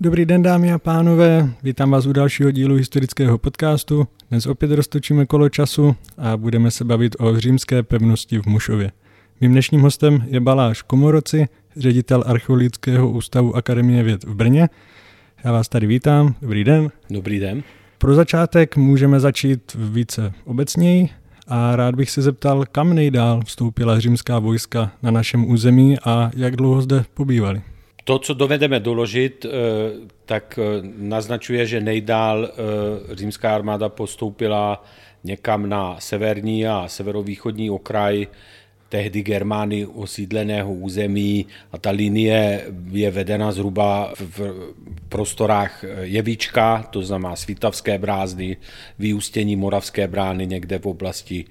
[0.00, 4.08] Dobrý den dámy a pánové, vítám vás u dalšího dílu historického podcastu.
[4.30, 8.92] Dnes opět roztočíme kolo času a budeme se bavit o římské pevnosti v Mušově.
[9.40, 14.68] Mým dnešním hostem je Baláš Komoroci, ředitel Archeologického ústavu Akademie věd v Brně.
[15.44, 16.90] Já vás tady vítám, dobrý den.
[17.10, 17.62] Dobrý den.
[17.98, 21.08] Pro začátek můžeme začít více obecněji
[21.46, 26.56] a rád bych se zeptal, kam nejdál vstoupila římská vojska na našem území a jak
[26.56, 27.62] dlouho zde pobývali.
[28.08, 29.50] To, co dovedeme doložit, eh,
[30.24, 32.50] tak eh, naznačuje, že nejdál eh,
[33.16, 34.84] římská armáda postoupila
[35.24, 38.26] někam na severní a severovýchodní okraj
[38.88, 44.72] tehdy Germány osídleného území a ta linie je vedena zhruba v
[45.08, 48.56] prostorách Jevička, to znamená Svitavské brázdy,
[48.98, 51.44] vyústění Moravské brány někde v oblasti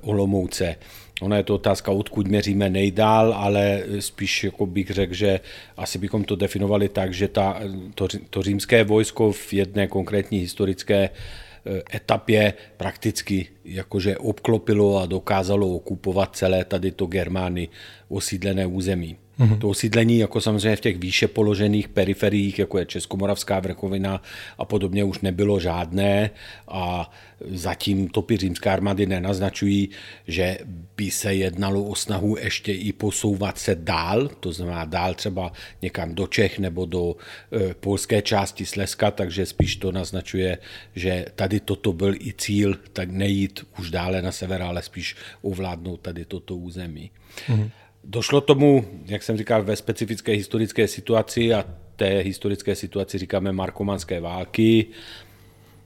[0.00, 0.76] Olomouce.
[1.20, 5.40] Ona je to otázka, odkud měříme nejdál, ale spíš jako bych řekl, že
[5.76, 7.60] asi bychom to definovali tak, že ta,
[7.94, 15.68] to, to římské vojsko v jedné konkrétní historické eh, etapě prakticky jakože obklopilo a dokázalo
[15.68, 17.68] okupovat celé tady to Germány
[18.08, 19.16] osídlené území.
[19.38, 19.58] Mm-hmm.
[19.58, 24.22] To osídlení jako samozřejmě v těch výše položených periferiích, jako je Českomoravská vrchovina
[24.58, 26.30] a podobně, už nebylo žádné
[26.68, 27.10] a
[27.50, 29.88] zatím topy římské armády nenaznačují,
[30.26, 30.58] že
[30.96, 36.14] by se jednalo o snahu ještě i posouvat se dál, to znamená dál třeba někam
[36.14, 37.16] do Čech nebo do
[37.52, 40.58] e, polské části Slezska, takže spíš to naznačuje,
[40.94, 46.00] že tady toto byl i cíl, tak nejít už dále na sever, ale spíš ovládnout
[46.00, 47.10] tady toto území.
[47.48, 47.70] Mm-hmm.
[48.10, 51.64] Došlo tomu, jak jsem říkal, ve specifické historické situaci a
[51.96, 54.86] té historické situaci říkáme markomanské války.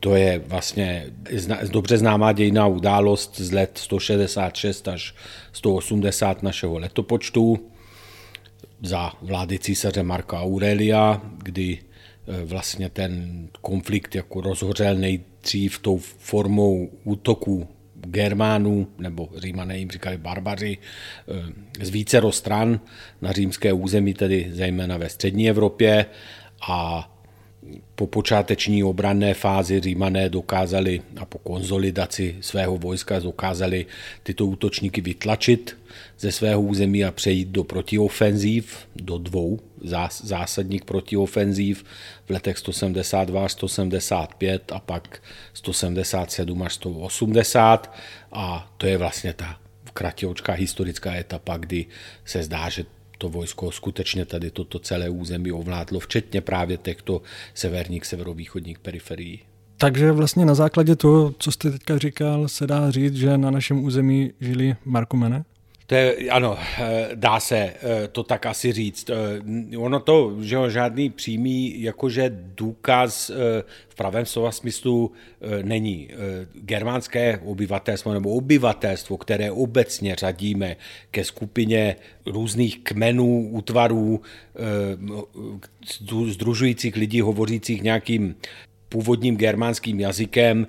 [0.00, 1.06] To je vlastně
[1.70, 5.14] dobře známá dějná událost z let 166 až
[5.52, 7.70] 180 našeho letopočtu
[8.82, 16.90] za vlády císaře Marka Aurelia, kdy e, vlastně ten konflikt jako rozhořel nejdřív tou formou
[17.04, 17.68] útoku
[18.06, 20.78] Germánů, nebo Římané jim říkali barbaři,
[21.78, 22.80] eh, z více stran
[23.22, 26.06] na římské území, tedy zejména ve střední Evropě.
[26.68, 27.08] A
[27.94, 33.86] po počáteční obranné fázi Římané dokázali a po konzolidaci svého vojska dokázali
[34.22, 35.76] tyto útočníky vytlačit
[36.22, 39.60] ze svého území a přejít do protiofenzív, do dvou
[40.22, 41.84] zásadních protiofenzív
[42.26, 45.22] v letech 172 až 175 a pak
[45.54, 47.96] 177 až 180
[48.32, 49.58] a to je vlastně ta
[49.94, 51.86] kratěočká historická etapa, kdy
[52.24, 52.84] se zdá, že
[53.18, 57.22] to vojsko skutečně tady toto celé území ovládlo, včetně právě těchto
[57.54, 59.40] severních, severovýchodních periferií.
[59.76, 63.84] Takže vlastně na základě toho, co jste teďka říkal, se dá říct, že na našem
[63.84, 65.44] území žili Markumene?
[65.92, 69.10] To je, ano, eh, dá se eh, to tak asi říct.
[69.10, 73.30] Eh, ono to, že jo, žádný přímý jakože důkaz
[73.88, 75.12] v pravém slova smyslu
[75.62, 76.08] není.
[76.54, 80.76] Germánské obyvatelstvo nebo obyvatelstvo, které obecně řadíme
[81.10, 84.20] ke skupině různých kmenů, útvarů,
[86.26, 88.34] združujících lidí hovořících nějakým
[88.88, 90.66] původním germánským jazykem,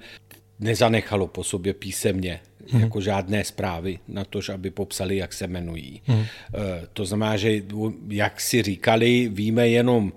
[0.60, 2.40] nezanechalo po sobě písemně
[2.72, 2.82] hmm.
[2.82, 6.02] jako žádné zprávy na to, aby popsali, jak se jmenují.
[6.06, 6.26] Hmm.
[6.94, 7.62] To znamená, že
[8.08, 10.14] jak si říkali, víme jenom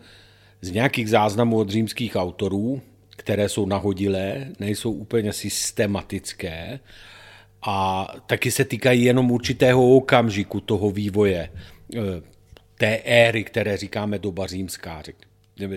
[0.60, 2.82] z nějakých záznamů od římských autorů,
[3.16, 6.80] které jsou nahodilé, nejsou úplně systematické
[7.62, 11.50] a taky se týkají jenom určitého okamžiku toho vývoje
[11.94, 11.98] eh,
[12.78, 15.02] té éry, které říkáme doba římská,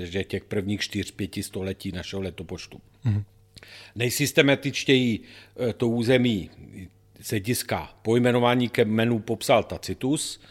[0.04, 2.82] že těch prvních čtyř, pěti století našeho letopočtu.
[3.04, 3.24] Hmm.
[3.96, 6.50] Nejsystematičtěji eh, to území
[7.22, 10.42] z hlediska pojmenování kmenů popsal Tacitus,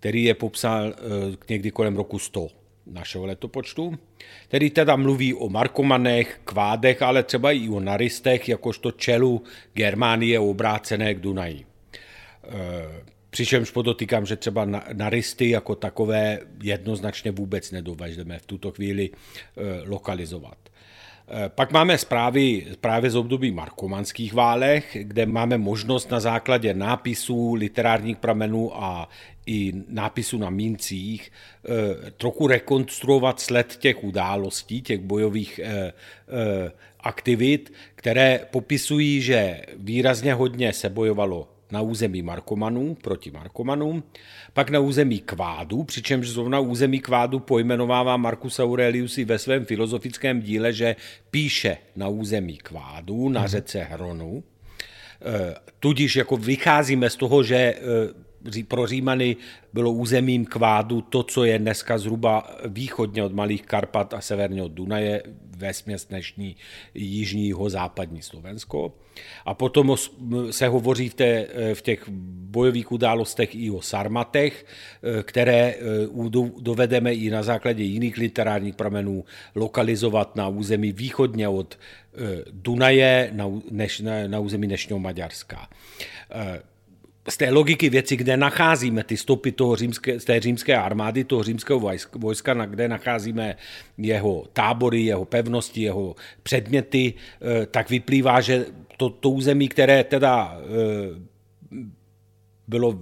[0.00, 2.48] který je popsal eh, někdy kolem roku 100
[2.86, 3.98] našeho letopočtu,
[4.48, 9.42] který teda mluví o Markomanech, Kvádech, ale třeba i o Naristech, jakožto čelu
[9.74, 11.64] Germánie obrácené k Dunaji.
[11.64, 19.10] Eh, přičemž podotýkám, že třeba Naristy jako takové jednoznačně vůbec nedovežeme v tuto chvíli
[19.86, 20.58] lokalizovat.
[21.28, 27.54] Eh, pak máme zprávy právě z období markomanských válech, kde máme možnost na základě nápisů,
[27.54, 29.08] literárních pramenů a
[29.46, 31.32] i nápisů na mincích
[31.64, 35.92] eh, trochu rekonstruovat sled těch událostí, těch bojových eh,
[37.00, 44.02] aktivit, které popisují, že výrazně hodně se bojovalo na území Markomanů proti Markomanům,
[44.52, 50.42] pak na území Kvádu, přičemž zrovna území Kvádu pojmenovává Marcus Aurelius i ve svém filozofickém
[50.42, 50.96] díle, že
[51.30, 53.48] píše na území Kvádu, na mhm.
[53.48, 54.44] řece Hronu.
[55.22, 57.74] E, tudíž jako vycházíme z toho, že e,
[58.68, 59.36] pro Římany
[59.72, 64.72] bylo územím kvádu to, co je dneska zhruba východně od Malých Karpat a severně od
[64.72, 65.22] Dunaje,
[65.56, 66.56] ve směs dnešní
[66.94, 68.94] jižního západní Slovensko.
[69.44, 69.96] A potom
[70.50, 72.08] se hovoří v, té, v těch
[72.50, 74.66] bojových událostech i o sarmatech,
[75.22, 75.74] které
[76.58, 79.24] dovedeme i na základě jiných literárních pramenů
[79.54, 81.78] lokalizovat na území východně od
[82.52, 85.68] Dunaje na, na, na území dnešního Maďarska
[87.28, 91.42] z té logiky věci, kde nacházíme ty stopy toho římské, z té římské armády, toho
[91.42, 93.56] římského vojska, na kde nacházíme
[93.98, 98.66] jeho tábory, jeho pevnosti, jeho předměty, eh, tak vyplývá, že
[98.96, 101.34] to, to území, které teda eh,
[102.68, 102.98] bylo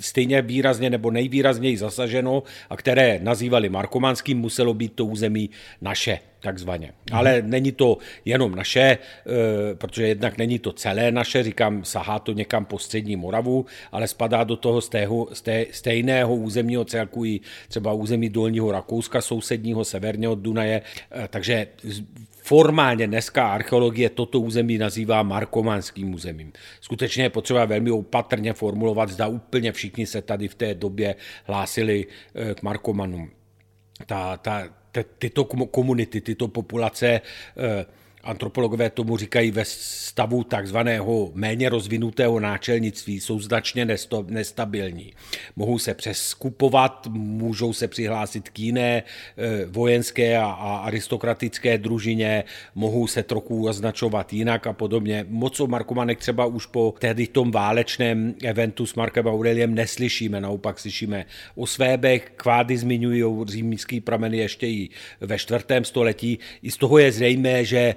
[0.00, 5.50] stejně výrazně nebo nejvýrazněji zasaženo a které nazývali markomanským, muselo být to území
[5.80, 6.92] naše takzvaně.
[7.12, 12.32] Ale není to jenom naše, eh, protože jednak není to celé naše, říkám, sahá to
[12.32, 15.26] někam po střední Moravu, ale spadá do toho stého,
[15.70, 21.66] stejného územního celku i třeba území Dolního Rakouska, sousedního severního Dunaje, eh, takže
[22.30, 26.52] formálně dneska archeologie toto území nazývá markomanským územím.
[26.80, 31.14] Skutečně je potřeba velmi opatrně formulovat, zda úplně všichni se tady v té době
[31.44, 33.30] hlásili eh, k markomanům.
[34.06, 34.68] Ta, ta,
[35.04, 37.22] tyto komunity, tyto populace
[37.54, 37.86] eh,
[38.26, 43.86] antropologové tomu říkají ve stavu takzvaného méně rozvinutého náčelnictví, jsou značně
[44.26, 45.12] nestabilní.
[45.56, 50.46] Mohou se přeskupovat, můžou se přihlásit k jiné eh, vojenské a
[50.84, 52.44] aristokratické družině,
[52.74, 55.26] mohou se trochu označovat jinak a podobně.
[55.28, 60.80] Moc o Markomanek třeba už po tehdy tom válečném eventu s Markem Aureliem neslyšíme, naopak
[60.80, 61.24] slyšíme
[61.54, 64.88] o Svébech, kvády zmiňují římský prameny ještě i
[65.20, 66.38] ve čtvrtém století.
[66.62, 67.94] I z toho je zřejmé, že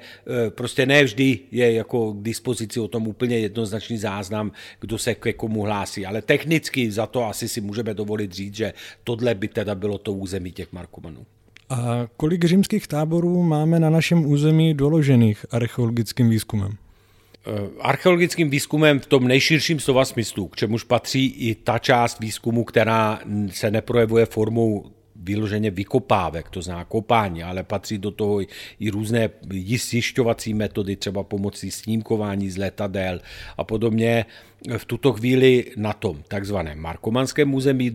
[0.50, 5.34] prostě ne vždy je jako k dispozici o tom úplně jednoznačný záznam, kdo se ke
[5.34, 8.74] komu hlásí, ale technicky za to asi si můžeme dovolit říct, že
[9.04, 11.26] tohle by teda bylo to území těch Markomanů.
[11.70, 16.72] A kolik římských táborů máme na našem území doložených archeologickým výzkumem?
[17.48, 22.64] Eh, archeologickým výzkumem v tom nejširším slova smyslu, k čemuž patří i ta část výzkumu,
[22.64, 23.20] která
[23.52, 24.86] se neprojevuje formou
[25.24, 28.42] vyloženě vykopávek, to zná kopání, ale patří do toho
[28.80, 29.30] i různé
[29.78, 33.22] zjišťovací metody, třeba pomocí snímkování z letadel
[33.58, 34.26] a podobně.
[34.78, 37.92] V tuto chvíli na tom takzvaném Markomanském území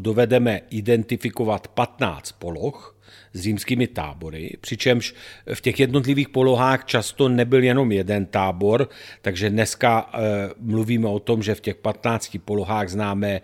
[0.00, 2.96] dovedeme identifikovat 15 poloh,
[3.32, 5.14] s římskými tábory, přičemž
[5.54, 8.88] v těch jednotlivých polohách často nebyl jenom jeden tábor,
[9.22, 10.18] takže dneska e,
[10.60, 13.40] mluvíme o tom, že v těch 15 polohách známe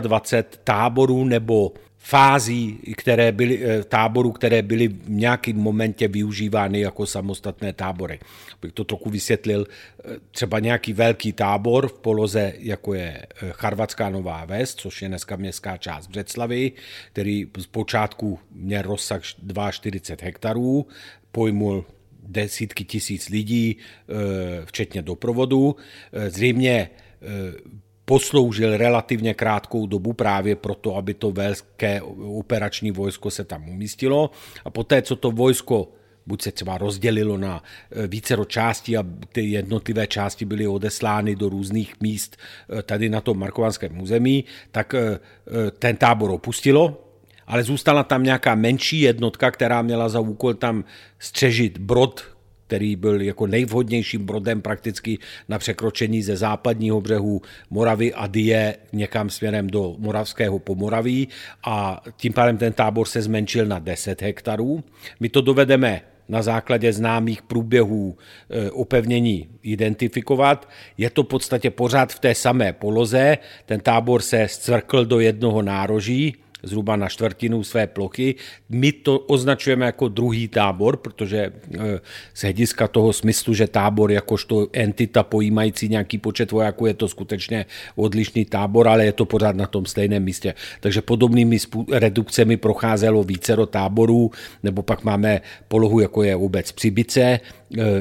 [0.00, 1.72] 25 táborů nebo
[2.06, 8.18] fází které byly, eh, táborů, které byly v nějakém momentě využívány jako samostatné tábory.
[8.62, 14.10] Bych to trochu vysvětlil, eh, třeba nějaký velký tábor v poloze, jako je eh, Charvatská
[14.10, 16.72] Nová Ves, což je dneska městská část Břeclavy,
[17.12, 19.22] který z počátku měl rozsah
[19.70, 20.86] 42 hektarů,
[21.32, 21.84] pojmul
[22.28, 23.76] desítky tisíc lidí,
[24.64, 25.76] včetně doprovodu.
[26.28, 26.90] Zřejmě
[28.06, 32.02] posloužil relativně krátkou dobu právě proto, aby to velké
[32.38, 34.30] operační vojsko se tam umístilo.
[34.64, 35.88] A poté, co to vojsko
[36.26, 41.48] buď se třeba rozdělilo na e, více částí a ty jednotlivé části byly odeslány do
[41.48, 42.36] různých míst
[42.78, 45.18] e, tady na tom markovanském území, tak e,
[45.78, 47.02] ten tábor opustilo,
[47.46, 50.84] ale zůstala tam nějaká menší jednotka, která měla za úkol tam
[51.18, 52.35] střežit brod,
[52.66, 55.18] který byl jako nejvhodnějším brodem prakticky
[55.48, 61.28] na překročení ze západního břehu Moravy a Die někam směrem do Moravského Pomoraví
[61.66, 64.84] a tím pádem ten tábor se zmenšil na 10 hektarů.
[65.20, 68.16] My to dovedeme na základě známých průběhů
[68.50, 70.68] e, opevnění identifikovat.
[70.98, 73.38] Je to v podstatě pořád v té samé poloze.
[73.66, 76.34] Ten tábor se zcvrkl do jednoho nároží,
[76.66, 78.34] zhruba na čtvrtinu své plochy.
[78.68, 82.00] My to označujeme jako druhý tábor, protože eh,
[82.34, 87.66] z hlediska toho smyslu, že tábor jakožto entita pojímající nějaký počet vojáků je to skutečně
[87.96, 90.54] odlišný tábor, ale je to pořád na tom stejném místě.
[90.80, 91.58] Takže podobnými
[91.92, 94.30] redukcemi procházelo vícero táborů,
[94.62, 97.40] nebo pak máme polohu, jako je obec Přibice, eh,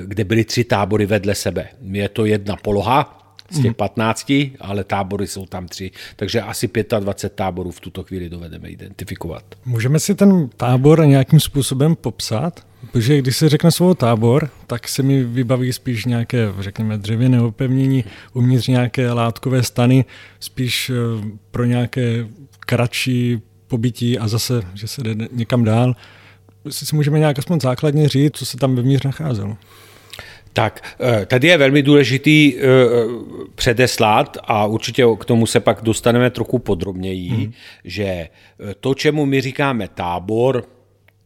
[0.06, 1.68] kde byly tři tábory vedle sebe.
[1.82, 7.36] Je to jedna poloha, z těch 15, ale tábory jsou tam tři, takže asi 25
[7.36, 9.44] táborů v tuto chvíli dovedeme identifikovat.
[9.66, 12.66] Můžeme si ten tábor nějakým způsobem popsat?
[12.92, 18.04] Protože když se řekne slovo tábor, tak se mi vybaví spíš nějaké, řekněme, dřevěné opevnění,
[18.34, 20.06] uvnitř nějaké látkové stany,
[20.40, 20.94] spíš eh,
[21.52, 22.28] pro nějaké
[22.60, 25.96] kratší pobytí a zase, že se jde někam dál.
[26.70, 29.58] Si můžeme nějak aspoň základně říct, co se tam vevnitř nacházelo.
[30.56, 32.62] Tak, eh, tady je velmi důležitý eh,
[33.56, 37.52] předeslat a určitě k tomu se pak dostaneme trochu podrobněji, hmm.
[37.84, 38.30] že
[38.80, 40.64] to, čemu my říkáme tábor,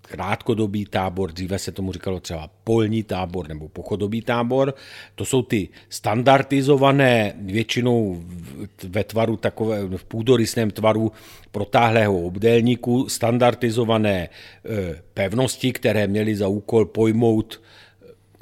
[0.02, 4.74] krátkodobý tábor, dříve se tomu říkalo třeba polní tábor nebo pochodový tábor.
[5.16, 8.24] To jsou ty standardizované, většinou
[8.84, 11.12] ve tvaru takové, v půdorysném tvaru
[11.52, 14.30] protáhlého obdélníku, standardizované
[15.14, 17.62] pevnosti, které měly za úkol pojmout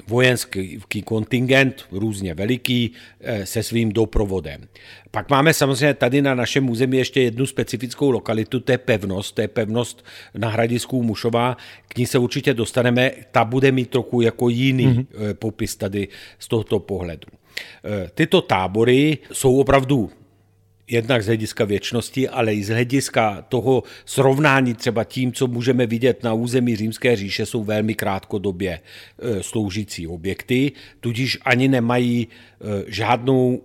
[0.08, 4.68] vojenský kontingent, různě veliký, eh, se svým doprovodem.
[5.10, 9.40] Pak máme samozřejmě tady na našem území ještě jednu specifickou lokalitu, to je pevnost, to
[9.40, 11.56] je pevnost na hradisku Mušová,
[11.88, 15.34] k ní se určitě dostaneme, ta bude mít trochu jako jiný mm-hmm.
[15.34, 17.28] popis tady z tohoto pohledu.
[17.84, 20.10] Eh, tyto tábory jsou opravdu
[20.90, 26.22] jednak z hlediska věčnosti, ale i z hlediska toho srovnání třeba tím, co můžeme vidět
[26.22, 28.80] na území Římské říše, jsou velmi krátkodobě
[29.18, 33.62] e, sloužící objekty, tudíž ani nemají e, žádnou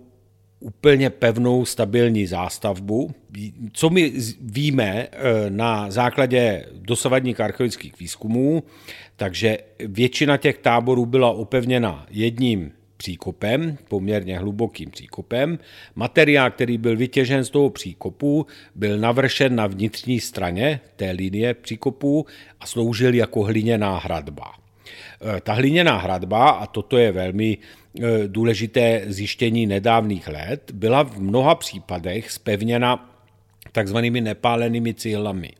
[0.60, 3.10] úplně pevnou stabilní zástavbu.
[3.72, 5.08] Co my víme e,
[5.50, 8.62] na základě dosavadních archeologických výzkumů,
[9.16, 12.72] takže většina těch táborů byla opevněna jedním
[13.04, 15.58] příkopem, poměrně hlubokým příkopem.
[15.94, 22.26] Materiál, který byl vytěžen z toho příkopu, byl navršen na vnitřní straně té linie příkopu
[22.60, 24.52] a sloužil jako hliněná hradba.
[25.36, 31.20] E, ta hliněná hradba, a toto je velmi e, důležité zjištění nedávných let, byla v
[31.20, 33.20] mnoha případech spevněna
[33.72, 35.52] takzvanými nepálenými cihlami.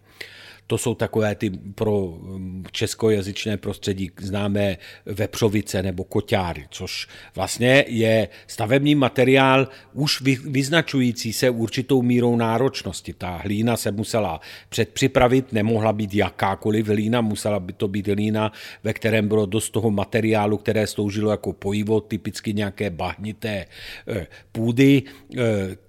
[0.67, 8.29] To jsou takové ty pro mm, českojazyčné prostředí známé vepřovice nebo koťáry, což vlastně je
[8.47, 13.13] stavební materiál už vyznačující se určitou mírou náročnosti.
[13.13, 18.53] Ta hlína se musela předpřipravit, nemohla být jakákoliv hlína, musela by to být hlína,
[18.85, 23.67] ve kterém bylo dost toho materiálu, které sloužilo jako pojivo, typicky nějaké bahnité
[24.09, 25.03] eh, půdy,
[25.39, 25.41] eh,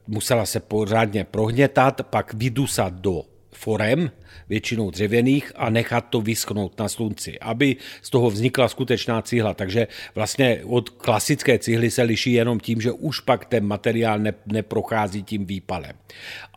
[0.07, 4.11] musela se pořádně prohnětat, pak vydusat do forem,
[4.49, 9.53] většinou dřevěných, a nechat to vyschnout na slunci, aby z toho vznikla skutečná cihla.
[9.53, 14.33] Takže vlastně od klasické cihly se liší jenom tím, že už pak ten materiál ne,
[14.45, 15.95] neprochází tím výpalem.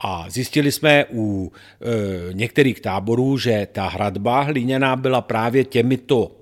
[0.00, 6.32] A zjistili jsme u e, některých táborů, že ta hradba hliněná byla právě těmito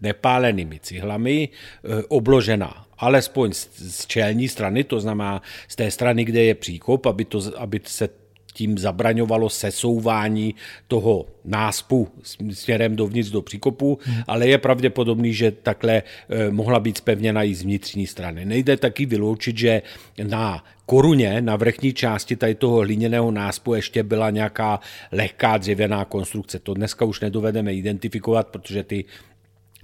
[0.00, 6.54] nepálenými cihlami e, obložená alespoň z čelní strany, to znamená z té strany, kde je
[6.54, 8.08] příkop, aby, to, aby se
[8.52, 10.54] tím zabraňovalo sesouvání
[10.88, 12.08] toho náspu
[12.52, 14.22] směrem dovnitř do příkopu, hmm.
[14.26, 18.44] ale je pravděpodobný, že takhle eh, mohla být spevněna i z vnitřní strany.
[18.44, 19.82] Nejde taky vyloučit, že
[20.24, 24.80] na koruně, na vrchní části tady toho hliněného náspu ještě byla nějaká
[25.12, 26.58] lehká dřevěná konstrukce.
[26.58, 29.04] To dneska už nedovedeme identifikovat, protože ty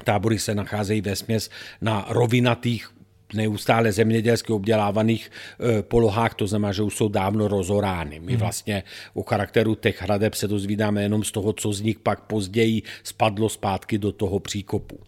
[0.04, 2.97] tábory se nacházejí ve směs na rovinatých
[3.34, 8.20] neustále zemědělsky obdělávaných e, polohách, to znamená, že už jsou dávno rozorány.
[8.20, 8.40] My hmm.
[8.40, 8.82] vlastně
[9.14, 13.48] o charakteru těch hradeb se dozvídáme jenom z toho, co z nich pak později spadlo
[13.48, 15.00] zpátky do toho příkopu.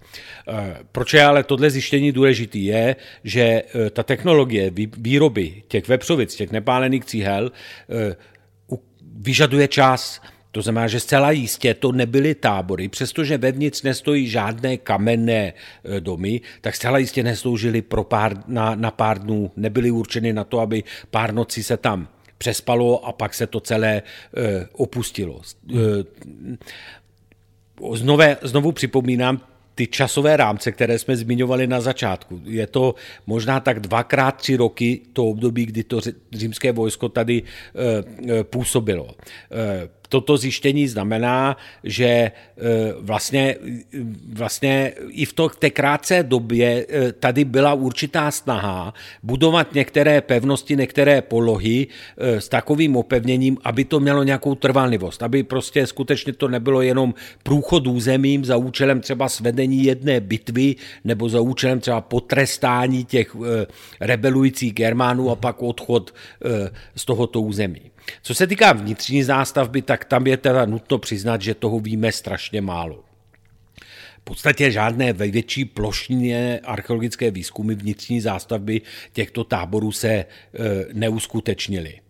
[0.49, 6.35] E, proč je ale tohle zjištění důležité je, že e, ta technologie výroby těch vepřovic,
[6.35, 7.53] těch nepálených cíhel,
[9.21, 10.21] vyžaduje čas.
[10.53, 15.53] To znamená, že zcela jistě to nebyly tábory, přestože vevnitř nestojí žádné kamenné
[15.85, 20.45] e, domy, tak zcela jistě nesloužily pro pár, na, na pár dnů, nebyly určeny na
[20.45, 24.03] to, aby pár nocí se tam přespalo a pak se to celé e,
[24.73, 25.41] opustilo.
[25.71, 25.77] E,
[27.95, 29.41] znové, znovu připomínám,
[29.75, 32.41] ty časové rámce, které jsme zmiňovali na začátku.
[32.45, 32.95] Je to
[33.27, 36.01] možná tak dvakrát tři roky to období, kdy to
[36.33, 37.43] římské vojsko tady
[38.43, 39.15] působilo
[40.11, 42.33] toto zjištění znamená, že e,
[43.01, 43.57] vlastně,
[44.33, 51.23] vlastně i v té krátké době e, tady byla určitá snaha budovat některé pevnosti, některé
[51.23, 56.83] polohy e, s takovým opevněním, aby to mělo nějakou trvanlivost, aby prostě skutečně to nebylo
[56.83, 63.37] jenom průchod územím za účelem třeba svedení jedné bitvy nebo za účelem třeba potrestání těch
[64.01, 66.15] rebelujících Germánů a pak odchod
[66.97, 67.90] z tohoto území.
[68.23, 72.61] Co se týká vnitřní zástavby, tak tam je teda nutno přiznat, že toho víme strašně
[72.61, 73.05] málo.
[74.21, 78.81] V podstatě žádné větší plošně archeologické výzkumy vnitřní zástavby
[79.13, 80.27] těchto táborů se e,
[80.93, 82.01] neuskutečnily.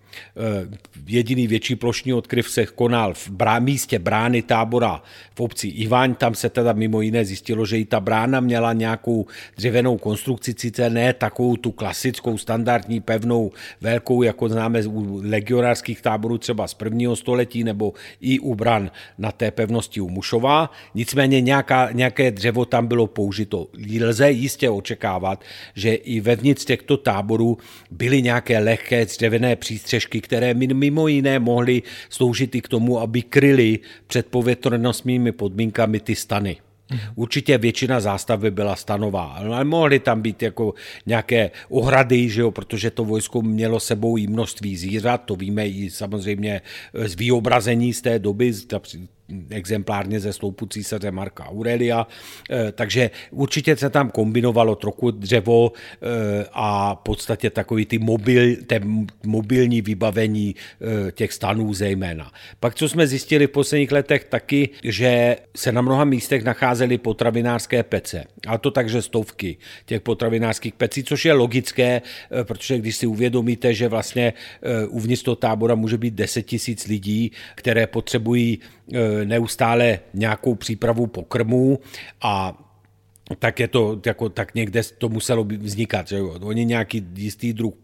[1.06, 5.02] Jediný větší plošní odkryv se konal v brá, místě brány tábora
[5.34, 6.14] v obci Ivaň.
[6.14, 10.90] Tam se teda mimo jiné zjistilo, že i ta brána měla nějakou dřevěnou konstrukci, sice
[10.90, 17.16] ne takovou tu klasickou, standardní, pevnou, velkou, jako známe u legionářských táborů třeba z prvního
[17.16, 20.70] století nebo i u bran na té pevnosti u Mušova.
[20.94, 23.68] Nicméně nějaká, nějaké dřevo tam bylo použito.
[24.00, 27.58] Lze jistě očekávat, že i vevnitř těchto táborů
[27.90, 33.78] byly nějaké lehké dřevěné přístřežky, které mimo jiné mohly sloužit i k tomu, aby kryly
[34.06, 36.56] před povětrnostními podmínkami ty stany.
[37.14, 40.74] Určitě většina zástavby byla stanová, ale mohly tam být jako
[41.06, 45.90] nějaké ohrady, že jo, protože to vojsko mělo sebou i množství zvířat, to víme i
[45.90, 46.60] samozřejmě
[46.94, 48.52] z vyobrazení z té doby,
[49.50, 52.06] exemplárně ze sloupu císaře Marka Aurelia,
[52.50, 58.56] eh, takže určitě se tam kombinovalo trochu dřevo eh, a v podstatě takový ty mobil,
[58.66, 62.32] ten mobilní vybavení eh, těch stanů zejména.
[62.60, 67.82] Pak, co jsme zjistili v posledních letech taky, že se na mnoha místech nacházely potravinářské
[67.82, 68.24] pece.
[68.46, 69.56] A to takže stovky
[69.86, 72.02] těch potravinářských pecí, což je logické,
[72.42, 74.32] protože když si uvědomíte, že vlastně
[74.88, 78.58] uvnitř toho tábora může být 10 tisíc lidí, které potřebují
[79.24, 81.78] neustále nějakou přípravu pokrmů
[82.22, 82.58] a
[83.38, 86.08] tak je to, jako, tak někde to muselo vznikat.
[86.08, 86.38] Že jo?
[86.42, 87.74] Oni nějaký jistý druh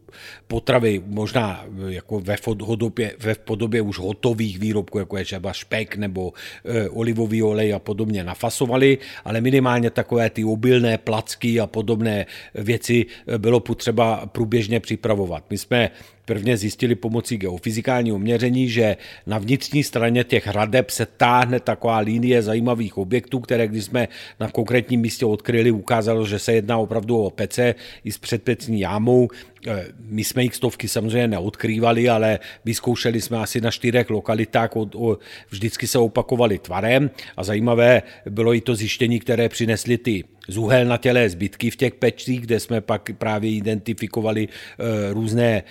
[0.47, 6.33] potravy, možná jako ve, podobě, ve podobě už hotových výrobků, jako je třeba špek nebo
[6.65, 13.07] e, olivový olej a podobně nafasovali, ale minimálně takové ty obilné placky a podobné věci
[13.27, 15.45] e, bylo potřeba průběžně připravovat.
[15.51, 15.91] My jsme
[16.27, 18.97] prvně zjistili pomocí geofyzikálního měření, že
[19.27, 24.09] na vnitřní straně těch hradeb se táhne taková linie zajímavých objektů, které když jsme
[24.41, 29.29] na konkrétním místě odkryli, ukázalo, že se jedná opravdu o pece i s předpecní jámou,
[29.56, 29.56] Eh,
[29.99, 35.19] my jsme jich stovky samozřejmě neodkrývali, ale vyzkoušeli jsme asi na čtyřech lokalitách, od, o,
[35.51, 37.11] vždycky se opakovali tvarem.
[37.37, 42.61] A zajímavé bylo i to zjištění, které přinesly ty zuhelnatělé zbytky v těch pečích, kde
[42.61, 45.63] jsme pak právě identifikovali e, různé e,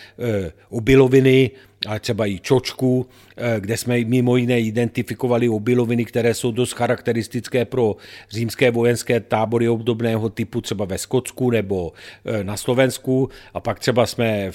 [0.70, 1.52] obiloviny,
[1.86, 3.06] ale třeba i čočku,
[3.38, 7.96] eh, kde jsme mimo jiné identifikovali obiloviny, které jsou dost charakteristické pro
[8.30, 11.94] římské vojenské tábory obdobného typu třeba ve Skotsku nebo
[12.26, 13.30] eh, na Slovensku.
[13.54, 14.52] A pak třeba jsme,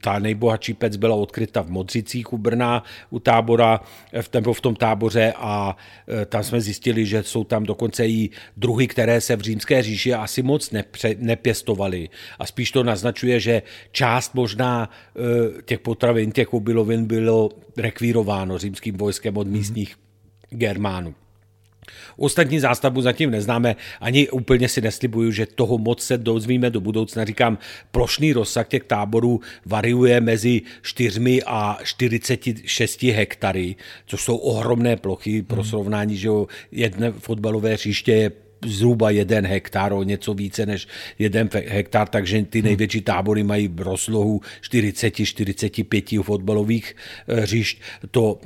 [0.00, 3.80] ta nejbohatší pec byla odkryta v Modřicích u Brna, u tábora,
[4.20, 5.76] v, nebo v tom táboře a
[6.08, 10.14] eh, tam jsme zjistili, že jsou tam dokonce i druhy, které se v římské říši
[10.14, 12.08] asi moc nepře, nepěstovaly.
[12.38, 13.62] A spíš to naznačuje, že
[13.92, 14.90] část možná
[15.64, 19.96] těch potravin, těch obilovin bylo rekvírováno římským vojskem od místních
[20.50, 21.14] Germánů.
[22.16, 27.24] Ostatní zástavbu zatím neznáme, ani úplně si neslibuju, že toho moc se dozvíme do budoucna.
[27.24, 27.58] Říkám,
[27.90, 35.62] plošný rozsah těch táborů variuje mezi 4 a 46 hektary, což jsou ohromné plochy pro
[35.62, 35.70] hmm.
[35.70, 36.28] srovnání, že
[36.70, 38.30] jedné fotbalové hřiště je
[38.66, 42.66] zhruba jeden hektar, o něco více než jeden hektar, takže ty hmm.
[42.66, 46.96] největší tábory mají rozlohu 40-45 fotbalových
[47.28, 47.80] eh, hřišť.
[48.10, 48.38] To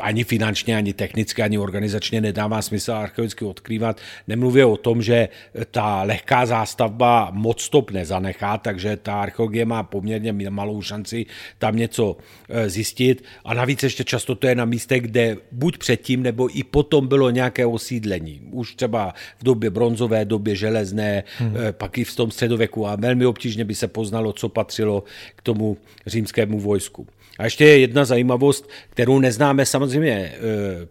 [0.00, 4.00] ani finančně, ani technicky, ani organizačně nedává smysl archeologicky odkrývat.
[4.28, 5.28] Nemluvě o tom, že
[5.70, 11.26] ta lehká zástavba moc stop nezanechá, takže ta archeologie má poměrně malou šanci
[11.58, 12.16] tam něco
[12.48, 13.24] eh, zjistit.
[13.44, 17.30] A navíc ještě často to je na místech, kde buď předtím, nebo i potom bylo
[17.30, 18.40] nějaké osídlení.
[18.50, 21.54] Už třeba v době bronzové, době železné, hmm.
[21.72, 25.04] pak i v tom středověku a velmi obtížně by se poznalo, co patřilo
[25.36, 25.76] k tomu
[26.06, 27.06] římskému vojsku.
[27.38, 30.32] A ještě je jedna zajímavost, kterou neznáme samozřejmě e,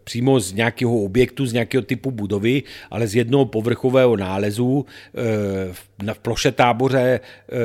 [0.04, 4.86] přímo z nějakého objektu, z nějakého typu budovy, ale z jednoho povrchového nálezu
[6.08, 7.20] e, v ploše táboře,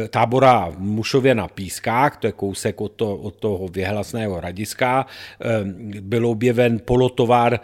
[0.06, 5.06] e, tábora v Mušově na Pískách, to je kousek od, to, od toho věhlasného hradiska,
[6.02, 7.60] byl objeven polotovar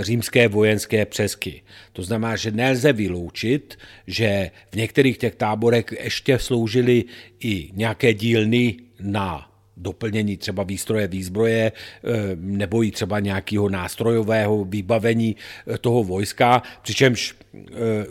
[0.00, 1.62] římské vojenské přesky.
[1.92, 7.04] To znamená, že nelze vyloučit, že v některých těch táborech ještě sloužily
[7.40, 15.36] i nějaké dílny na doplnění třeba výstroje, výzbroje eh, nebo i třeba nějakého nástrojového vybavení
[15.74, 17.62] eh, toho vojska, přičemž eh,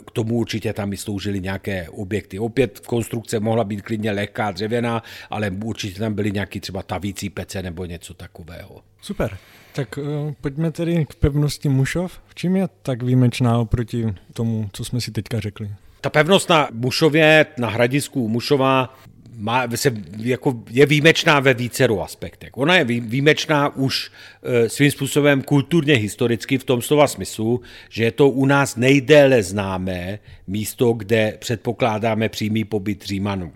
[0.06, 2.38] k tomu určitě tam i sloužily nějaké objekty.
[2.38, 7.62] Opět konstrukce mohla být klidně lehká, dřevěná, ale určitě tam byly nějaký třeba tavící pece
[7.62, 8.80] nebo něco takového.
[9.00, 9.38] Super.
[9.72, 9.98] Tak
[10.40, 12.20] pojďme tedy k pevnosti Mušov.
[12.26, 15.70] V čím je tak výjimečná oproti tomu, co jsme si teďka řekli?
[16.00, 18.96] Ta pevnost na Mušově, na hradisku Mušova,
[19.36, 22.50] má, se, jako je výjimečná ve víceru aspektech.
[22.54, 24.10] Ona je výjimečná už
[24.42, 29.42] e, svým způsobem kulturně historicky v tom slova smyslu, že je to u nás nejdéle
[29.42, 33.52] známé místo, kde předpokládáme přímý pobyt Římanů.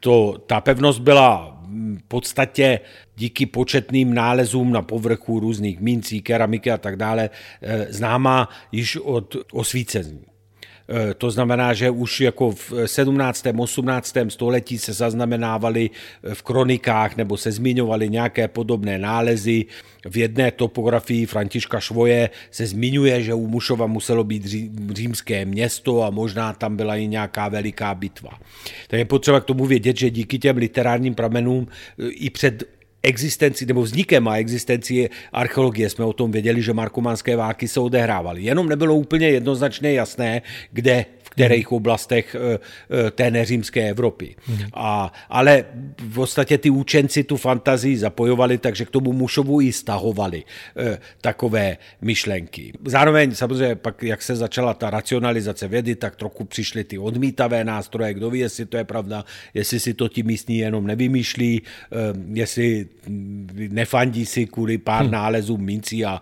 [0.00, 1.62] To, ta pevnost byla
[1.98, 2.80] v podstatě
[3.16, 7.30] díky početným nálezům na povrchu různých mincí, keramiky a tak dále
[7.88, 10.31] známá již od osvícení.
[10.92, 13.46] Eh, to znamená, že už jako v 17.
[13.56, 14.30] 18.
[14.30, 19.64] století se zaznamenávaly eh, v kronikách nebo se zmiňovaly nějaké podobné nálezy.
[20.04, 24.44] V jedné topografii Františka Švoje se zmiňuje, že u Mušova muselo být
[24.92, 28.30] římské město a možná tam byla i nějaká veliká bitva.
[28.88, 33.66] Tak je potřeba k tomu vědět, že díky těm literárním pramenům eh, i před existenci
[33.66, 38.42] nebo vznikem a existenci archeologie jsme o tom věděli, že markománské války se odehrávaly.
[38.42, 44.36] Jenom nebylo úplně jednoznačně jasné, kde kterých oblastech eh, eh, té neřímské Evropy.
[44.74, 45.64] A, ale
[45.98, 51.76] v podstatě ty učenci tu fantazii zapojovali, takže k tomu Mušovu i stahovali eh, takové
[52.00, 52.72] myšlenky.
[52.84, 58.14] Zároveň samozřejmě pak, jak se začala ta racionalizace vědy, tak trochu přišly ty odmítavé nástroje,
[58.14, 61.62] kdo ví, jestli to je pravda, jestli si to ti místní jenom nevymýšlí,
[62.32, 62.86] jestli
[63.68, 65.12] nefandí si kvůli pár hmm.
[65.12, 66.20] nálezů mincí a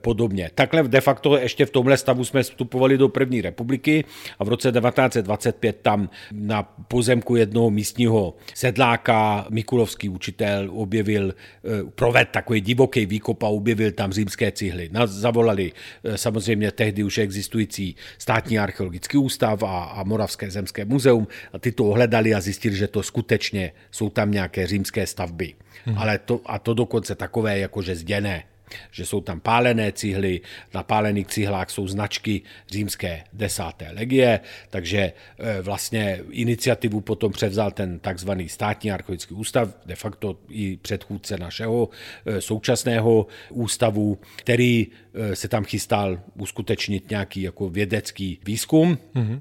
[0.00, 0.50] podobně.
[0.54, 4.04] Takhle de facto ještě v tomhle stavu jsme vstupovali do první republiky
[4.38, 12.28] a v roce 1925 tam na pozemku jednoho místního sedláka Mikulovský učitel objevil, eh, proved
[12.28, 14.90] takový divoký výkop a objevil tam římské cihly.
[15.04, 15.72] Zavolali
[16.04, 21.72] eh, samozřejmě tehdy už existující státní archeologický ústav a, a Moravské zemské muzeum a ty
[21.72, 25.54] to ohledali a zjistili, že to skutečně jsou tam nějaké římské stavby.
[25.84, 25.98] Hmm.
[25.98, 28.44] Ale to, a to dokonce takové jakože zděné
[28.90, 30.40] že jsou tam pálené cihly,
[30.74, 37.98] na pálených cihlách jsou značky římské desáté legie, takže e, vlastně iniciativu potom převzal ten
[37.98, 41.88] takzvaný státní archeologický ústav, de facto i předchůdce našeho
[42.26, 48.98] e, současného ústavu, který e, se tam chystal uskutečnit nějaký jako vědecký výzkum.
[49.14, 49.40] Mm-hmm.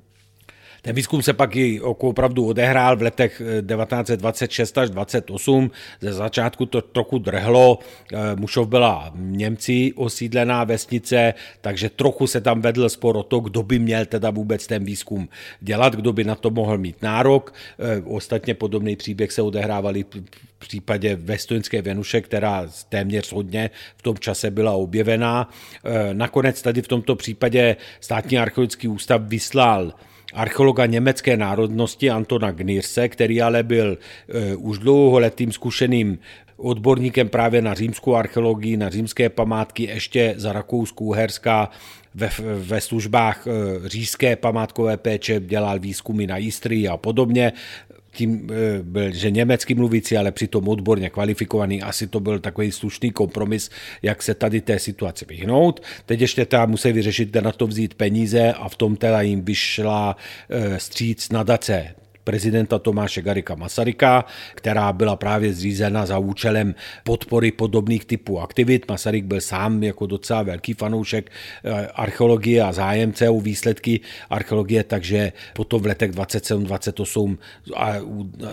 [0.86, 5.71] Ten výzkum se pak i opravdu odehrál v letech 1926 eh, až 28.
[6.02, 7.80] Ze začátku to trochu drhlo.
[8.13, 13.63] Eh, Mušov byla Němci osídlená vesnice, takže trochu se tam vedl spor o to, kdo
[13.63, 15.30] by měl teda vůbec ten výzkum
[15.62, 17.54] dělat, kdo by na to mohl mít nárok.
[17.80, 20.06] Eh, ostatně podobný příběh se odehrávali
[20.60, 25.50] v případě Vestonské Venuše, která téměř hodně v tom čase byla objevená.
[26.13, 29.93] Nakonec tady v tomto případě státní archeologický ústav vyslal
[30.36, 33.98] archeologa německé národnosti Antona Gnirse, který ale byl
[34.30, 36.19] e, už dlouholetým zkušeným
[36.58, 41.69] odborníkem právě na římskou archeologii, na římské památky, ještě za Rakouskou Herská
[42.15, 47.54] ve, ve službách e, říšské památkové péče dělal výzkumy na Istrii a podobně
[48.15, 53.12] tím eh, byl, že německy mluvící, ale přitom odborně kvalifikovaný, asi to byl takový slušný
[53.12, 53.69] kompromis,
[54.01, 55.84] jak se tady té situaci vyhnout.
[56.06, 59.41] Teď ještě teda musí vyřešit, kde na to vzít peníze a v tom teda jim
[59.41, 60.17] vyšla
[60.49, 68.05] eh, stříc nadace prezidenta Tomáše Garika Masaryka, která byla právě zřízena za účelem podpory podobných
[68.05, 68.89] typů aktivit.
[68.89, 75.31] Masaryk byl sám jako docela velký fanoušek eh, archeologie a zájemce o výsledky archeologie, takže
[75.53, 77.38] potom v letech 27-28
[77.75, 77.93] a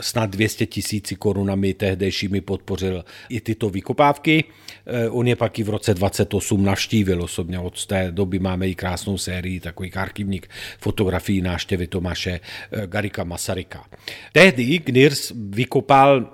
[0.00, 4.44] snad 200 tisíci korunami tehdejšími podpořil i tyto vykopávky.
[4.86, 7.58] Eh, on je pak i v roce 28 navštívil osobně.
[7.58, 10.42] Od té doby máme i krásnou sérii takových archivních
[10.78, 13.84] fotografií náštěvy Tomáše eh, Garika Masaryka Amerika.
[14.32, 16.26] Tehdy Gnirs vykopal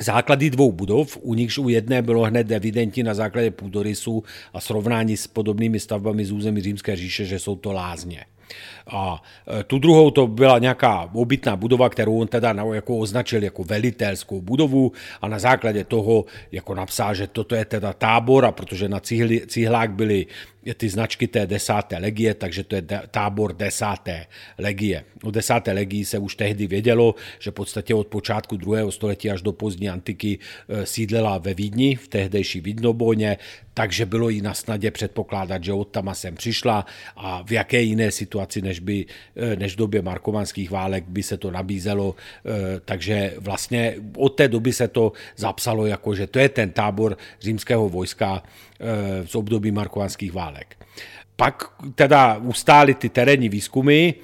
[0.00, 5.16] základy dvou budov, u nichž u jedné bylo hned evidentní na základě půdorysu a srovnání
[5.16, 8.24] s podobnými stavbami z území Římské říše, že jsou to lázně.
[8.86, 9.22] A
[9.60, 14.40] e, tu druhou to byla nějaká obytná budova, kterou on teda jako označil jako velitelskou
[14.40, 19.00] budovu a na základě toho jako napsal, že toto je teda tábor a protože na
[19.00, 19.46] cihli,
[19.88, 20.26] byly
[20.76, 24.26] ty značky té desáté legie, takže to je tábor desáté
[24.58, 25.04] legie.
[25.22, 29.42] O desáté legii se už tehdy vědělo, že v podstatě od počátku druhého století až
[29.42, 33.36] do pozdní antiky e, sídlela ve Vídni, v tehdejší Vidnobóně,
[33.74, 38.10] takže bylo jí na snadě předpokládat, že od tam sem přišla a v jaké jiné
[38.10, 42.14] situaci než, by, e, než v době markovanských válek by se to nabízelo.
[42.14, 47.16] E, takže vlastně od té doby se to zapsalo jako, že to je ten tábor
[47.40, 48.42] římského vojska
[49.24, 50.76] z období markovanských válek.
[51.36, 54.14] Pak teda ustály ty terénní výzkumy, e,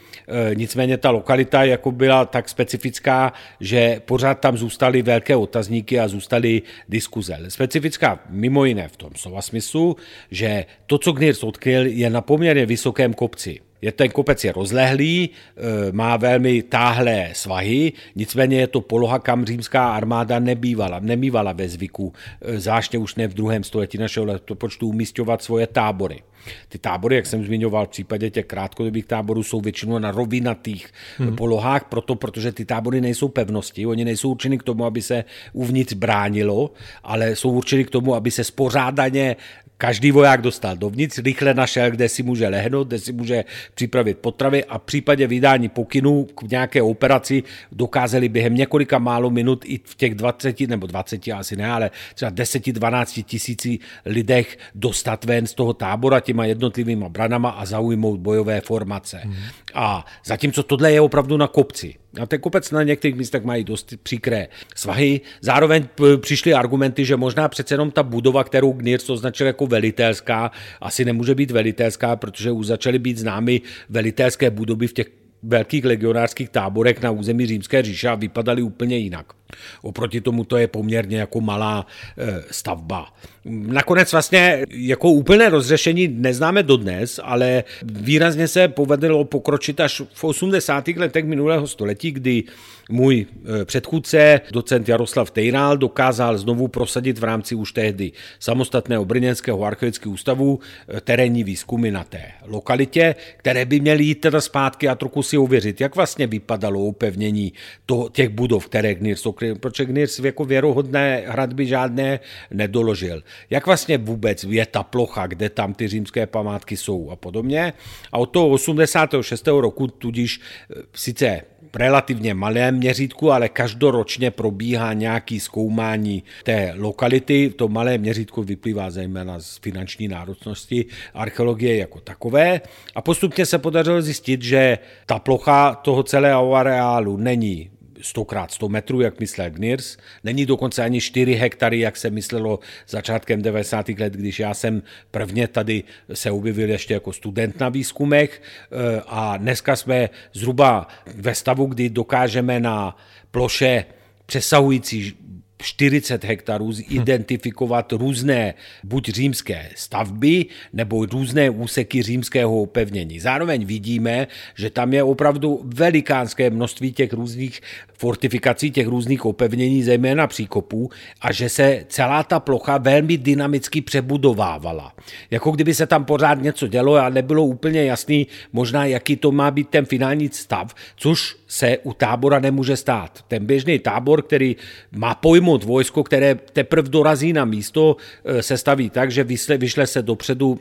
[0.54, 6.62] nicméně ta lokalita jako byla tak specifická, že pořád tam zůstaly velké otazníky a zůstaly
[6.88, 7.38] diskuze.
[7.48, 9.96] Specifická mimo jiné v tom slova smyslu,
[10.30, 13.60] že to, co Gnirs odkryl, je na poměrně vysokém kopci.
[13.82, 19.44] Je ten kopec je rozlehlý, e, má velmi táhlé svahy, nicméně je to poloha, kam
[19.44, 22.12] římská armáda nebývala, nemývala ve zvyku,
[22.42, 26.22] e, zvláště už ne v druhém století našeho letopočtu, umístěvat svoje tábory.
[26.68, 30.88] Ty tábory, jak jsem zmiňoval, v případě těch krátkodobých táborů jsou většinou na rovinatých
[31.18, 31.36] hmm.
[31.36, 35.92] polohách, proto, protože ty tábory nejsou pevnosti, oni nejsou určeny k tomu, aby se uvnitř
[35.92, 36.70] bránilo,
[37.04, 39.36] ale jsou určeny k tomu, aby se spořádaně
[39.80, 44.64] Každý voják dostal dovnitř, rychle našel, kde si může lehnout, kde si může připravit potravy
[44.64, 49.94] a v případě vydání pokynů k nějaké operaci dokázali během několika málo minut i v
[49.94, 55.72] těch 20 nebo 20 asi ne, ale třeba 10-12 tisíci lidech dostat ven z toho
[55.72, 59.20] tábora těma jednotlivými branama a zaujmout bojové formace.
[59.24, 59.34] Mm.
[59.74, 61.94] A zatímco tohle je opravdu na kopci.
[62.20, 65.20] A ten kopec na některých místech mají dost příkré svahy.
[65.40, 65.88] Zároveň
[66.20, 71.34] přišly argumenty, že možná přece jenom ta budova, kterou Gnirc označil jako velitelská, asi nemůže
[71.34, 75.06] být velitelská, protože už začaly být známy velitelské budovy v těch
[75.42, 79.39] velkých legionářských táborech na území Římské říše a vypadaly úplně jinak.
[79.82, 81.86] Oproti tomu to je poměrně jako malá
[82.18, 83.12] e, stavba.
[83.44, 90.88] Nakonec vlastně jako úplné rozřešení neznáme dodnes, ale výrazně se povedlo pokročit až v 80.
[90.88, 92.44] letech minulého století, kdy
[92.90, 93.26] můj
[93.60, 100.12] e, předchůdce, docent Jaroslav Tejnál, dokázal znovu prosadit v rámci už tehdy samostatného Brněnského archeologického
[100.12, 100.58] ústavu
[100.88, 105.38] e, terénní výzkumy na té lokalitě, které by měly jít teda zpátky a trochu si
[105.38, 107.52] uvěřit, jak vlastně vypadalo upevnění
[107.86, 108.94] to, těch budov, které
[109.40, 113.22] Gnirs protože Gnirs jako věrohodné hradby žádné nedoložil.
[113.50, 117.72] Jak vlastně vůbec je ta plocha, kde tam ty římské památky jsou a podobně.
[118.12, 119.46] A od toho 86.
[119.46, 121.42] roku tudíž e, sice
[121.74, 127.52] relativně malém měřítku, ale každoročně probíhá nějaký zkoumání té lokality.
[127.56, 132.60] To malé měřítko vyplývá zejména z finanční náročnosti archeologie jako takové.
[132.94, 137.70] A postupně se podařilo zjistit, že ta plocha toho celého areálu není
[138.02, 139.96] 100 krát 100 metrů, jak myslel Gnirs.
[140.24, 142.58] Není dokonce ani 4 hektary, jak se myslelo
[142.88, 143.88] začátkem 90.
[143.88, 145.84] let, když já jsem prvně tady
[146.14, 151.88] se objevil ještě jako student na výzkumech eh, a dneska jsme zhruba ve stavu, kdy
[151.88, 152.96] dokážeme na
[153.30, 153.84] ploše
[154.26, 155.14] přesahující
[155.62, 163.20] 40 hektarů identifikovat různé buď římské stavby nebo různé úseky římského opevnění.
[163.20, 167.60] Zároveň vidíme, že tam je opravdu velikánské množství těch různých
[168.00, 174.94] fortifikací, těch různých opevnění, zejména příkopů, a že se celá ta plocha velmi dynamicky přebudovávala.
[175.30, 179.50] Jako kdyby se tam pořád něco dělo a nebylo úplně jasný možná, jaký to má
[179.50, 183.24] být ten finální stav, což se u tábora nemůže stát.
[183.28, 184.56] Ten běžný tábor, který
[184.92, 189.86] má pojmout vojsko, které teprve dorazí na místo, eh, se staví tak, že vyšle, vyšle
[189.86, 190.58] se dopředu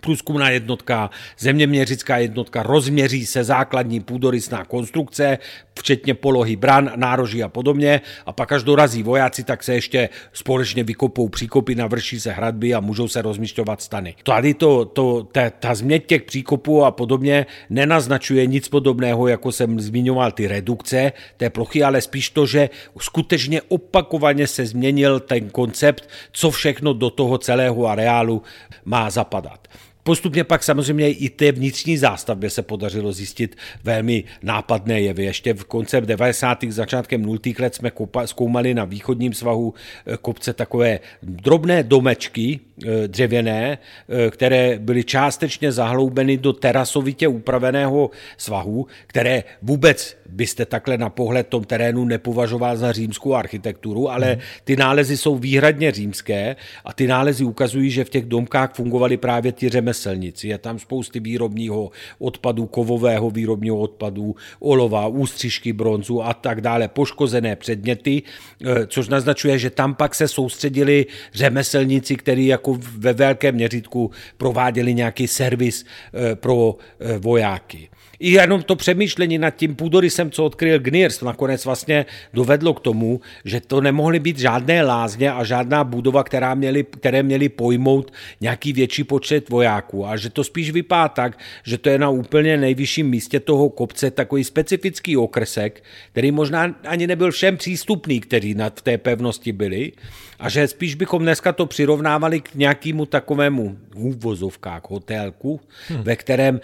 [0.00, 5.38] průzkumná jednotka, zeměměřická jednotka, rozměří se základní půdorysná konstrukce,
[5.78, 8.00] včetně polohy bran, nároží a podobně.
[8.26, 12.80] A pak až dorazí vojáci, tak se ještě společně vykopou příkopy, navrší se hradby a
[12.80, 14.14] můžou se rozmišťovat stany.
[14.22, 19.80] Tady to, to, ta, ta změť těch příkopů a podobně nenaznačuje nic podobného, jako jsem
[19.80, 26.08] zmiňoval ty redukce té plochy, ale spíš to, že skutečně opakovaně se změnil ten koncept,
[26.32, 28.42] co všechno do toho celého areálu
[28.84, 29.68] má zapadat.
[30.08, 35.24] Postupně pak samozřejmě i té vnitřní zástavbě se podařilo zjistit velmi nápadné jevy.
[35.24, 36.64] Ještě v konce 90.
[36.68, 37.38] začátkem 0.
[37.58, 37.92] let jsme
[38.24, 39.74] zkoumali na východním svahu
[40.06, 48.10] eh, kopce takové drobné domečky, Eh, dřevěné, eh, které byly částečně zahloubeny do terasovitě upraveného
[48.36, 54.40] svahu, které vůbec byste takhle na pohled tom terénu nepovažoval za římskou architekturu, ale mhm.
[54.64, 59.52] ty nálezy jsou výhradně římské a ty nálezy ukazují, že v těch domkách fungovali právě
[59.52, 59.97] ti řemeslníci.
[60.44, 67.56] Je tam spousty výrobního odpadu, kovového výrobního odpadu, olova, ústřižky bronzu a tak dále, poškozené
[67.56, 74.10] předměty, eh, což naznačuje, že tam pak se soustředili řemeslníci, jako jako ve velkém měřítku
[74.36, 77.88] prováděli nějaký servis eh, pro eh, vojáky.
[78.20, 83.20] I jenom to přemýšlení nad tím půdorysem, co odkryl Gnirs, nakonec vlastně dovedlo k tomu,
[83.44, 88.72] že to nemohly být žádné lázně a žádná budova, která měly, které měly pojmout nějaký
[88.72, 90.06] větší počet vojáků.
[90.06, 94.10] A že to spíš vypadá tak, že to je na úplně nejvyšším místě toho kopce
[94.10, 99.92] takový specifický okresek, který možná ani nebyl všem přístupný, který v té pevnosti byli.
[100.38, 106.02] A že spíš bychom dneska to přirovnávali k nějakému takovému úvozovkách hotelku, hmm.
[106.02, 106.60] ve kterém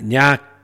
[0.00, 0.55] nějak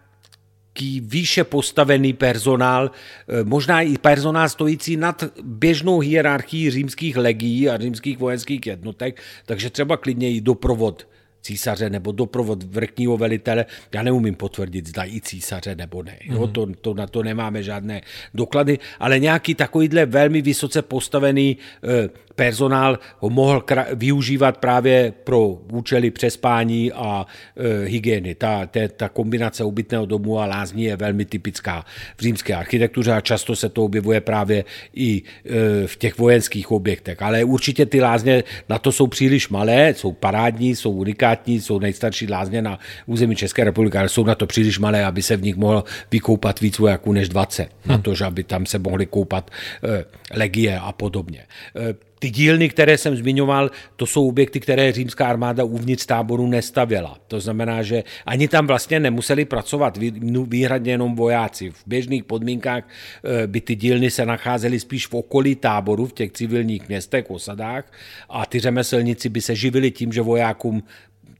[1.00, 2.90] výše postavený personál,
[3.28, 9.70] eh, možná i personál stojící nad běžnou hierarchií římských legií a římských vojenských jednotek, takže
[9.70, 11.06] třeba klidně i doprovod
[11.42, 13.66] císaře nebo doprovod vrchního velitele.
[13.94, 16.18] Já neumím potvrdit, zda i císaře nebo ne.
[16.22, 18.00] Jo, to, to, na to nemáme žádné
[18.34, 23.64] doklady, ale nějaký takovýhle velmi vysoce postavený eh, personál ho mohl
[23.94, 28.34] využívat právě pro účely přespání a e, hygieny.
[28.34, 31.84] Ta, ta, ta kombinace ubytného domu a lázní je velmi typická
[32.16, 34.64] v římské architektuře a často se to objevuje právě
[34.94, 37.22] i e, v těch vojenských objektech.
[37.22, 42.28] Ale určitě ty lázně na to jsou příliš malé, jsou parádní, jsou unikátní, jsou nejstarší
[42.30, 45.56] lázně na území České republiky, ale jsou na to příliš malé, aby se v nich
[45.56, 47.62] mohlo vykoupat víc vojáků než 20.
[47.62, 47.70] Hmm.
[47.84, 49.50] Na to, že aby tam se mohly koupat
[49.84, 50.04] e,
[50.38, 51.40] legie a podobně.
[51.76, 57.18] E, ty dílny, které jsem zmiňoval, to jsou objekty, které římská armáda uvnitř táboru nestavěla.
[57.28, 59.98] To znamená, že ani tam vlastně nemuseli pracovat
[60.46, 61.70] výhradně jenom vojáci.
[61.70, 66.32] V běžných podmínkách eh, by ty dílny se nacházely spíš v okolí táboru, v těch
[66.32, 67.92] civilních městech, osadách
[68.30, 70.82] a ty řemeslníci by se živili tím, že vojákům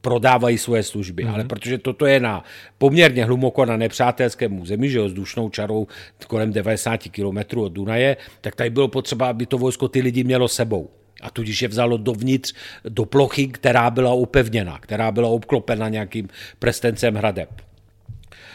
[0.03, 1.25] prodávají svoje služby.
[1.25, 1.35] Mm-hmm.
[1.35, 2.45] Ale protože toto je na
[2.79, 5.87] poměrně hluboko na nepřátelském území, že jo, s dušnou čarou
[6.27, 10.49] kolem 90 km od Dunaje, tak tady bylo potřeba, aby to vojsko ty lidi mělo
[10.49, 10.91] sebou.
[11.23, 12.55] A tudíž je vzalo dovnitř
[12.88, 17.72] do plochy, která byla upevněna, která byla obklopena nějakým prestencem hradeb.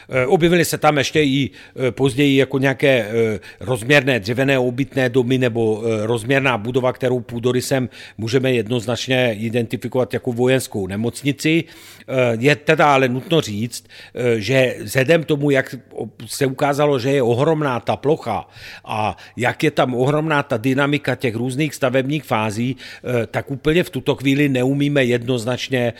[0.09, 5.37] Eh, objevily se tam ještě i eh, později jako nějaké eh, rozměrné dřevěné obytné domy
[5.37, 11.63] nebo rozměrná budova, kterou půdorysem můžeme jednoznačně identifikovat jako vojenskou nemocnici.
[12.39, 13.85] Je teda ale nutno říct,
[14.37, 15.75] že vzhledem tomu, jak
[16.25, 18.47] se ukázalo, že je ohromná ta plocha
[18.85, 22.77] a jak je tam ohromná ta dynamika těch různých stavebních fází,
[23.31, 25.93] tak úplně v tuto chvíli neumíme jednoznačně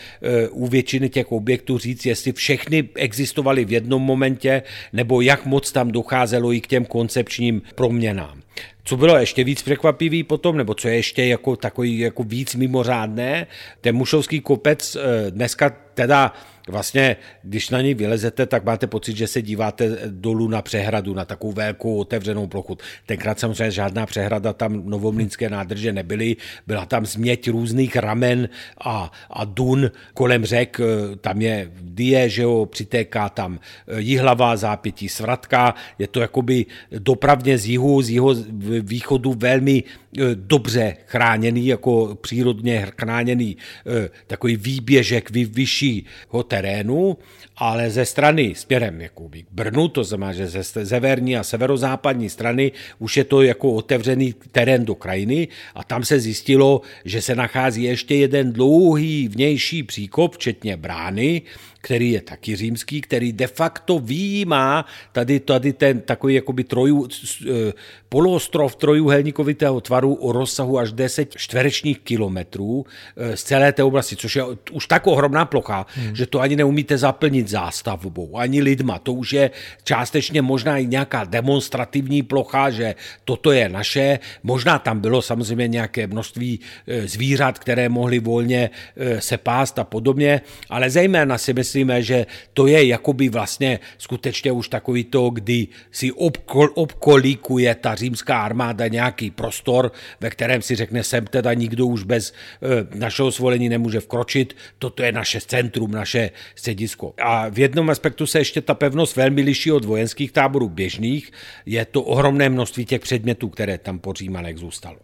[0.50, 5.72] u většiny těch objektů říct, jestli všechny existovaly v jednom jednom momentě, nebo jak moc
[5.72, 8.40] tam docházelo i k těm koncepčním proměnám.
[8.84, 13.46] Co bylo ještě víc překvapivý potom, nebo co je ještě jako takový jako víc mimořádné,
[13.80, 16.32] ten Mušovský kopec eh, dneska teda
[16.68, 21.24] vlastně, když na něj vylezete, tak máte pocit, že se díváte dolů na přehradu, na
[21.24, 22.78] takovou velkou otevřenou plochu.
[23.06, 28.48] Tenkrát samozřejmě žádná přehrada tam novomlínské nádrže nebyly, byla tam změť různých ramen
[28.84, 30.80] a, a dun kolem řek,
[31.20, 33.58] tam je Die, že jo, přitéká tam
[33.96, 36.66] Jihlavá zápětí Svratka, je to jakoby
[36.98, 38.34] dopravně z jihu, z jihu
[38.80, 47.16] východu velmi e, dobře chráněný, jako přírodně chráněný e, takový výběžek vyššího terénu,
[47.56, 52.72] ale ze strany směrem jako k Brnu, to znamená, že ze severní a severozápadní strany
[52.98, 57.82] už je to jako otevřený terén do krajiny a tam se zjistilo, že se nachází
[57.82, 61.42] ještě jeden dlouhý vnější příkop, včetně brány,
[61.88, 67.72] který je taky římský, který de facto výjímá tady, tady ten takový jakoby troju, eh,
[68.08, 72.84] poloostrov trojuhelníkovitého tvaru o rozsahu až 10 čtverečních kilometrů
[73.16, 76.16] eh, z celé té oblasti, což je už tak ohromná plocha, hmm.
[76.16, 78.98] že to ani neumíte zaplnit zástavbou, ani lidma.
[78.98, 79.50] To už je
[79.84, 84.18] částečně možná i nějaká demonstrativní plocha, že toto je naše.
[84.42, 88.70] Možná tam bylo samozřejmě nějaké množství eh, zvířat, které mohly volně
[89.18, 94.52] se pást a podobně, ale zejména si myslím, myslíme, že to je jakoby vlastně skutečně
[94.52, 100.74] už takový to, kdy si obkol, obkolíkuje ta římská armáda nějaký prostor, ve kterém si
[100.74, 105.90] řekne, sem teda nikdo už bez e, našeho svolení nemůže vkročit, toto je naše centrum,
[105.90, 107.14] naše středisko.
[107.22, 111.30] A v jednom aspektu se ještě ta pevnost velmi liší od vojenských táborů běžných,
[111.66, 114.98] je to ohromné množství těch předmětů, které tam po Římanech zůstalo.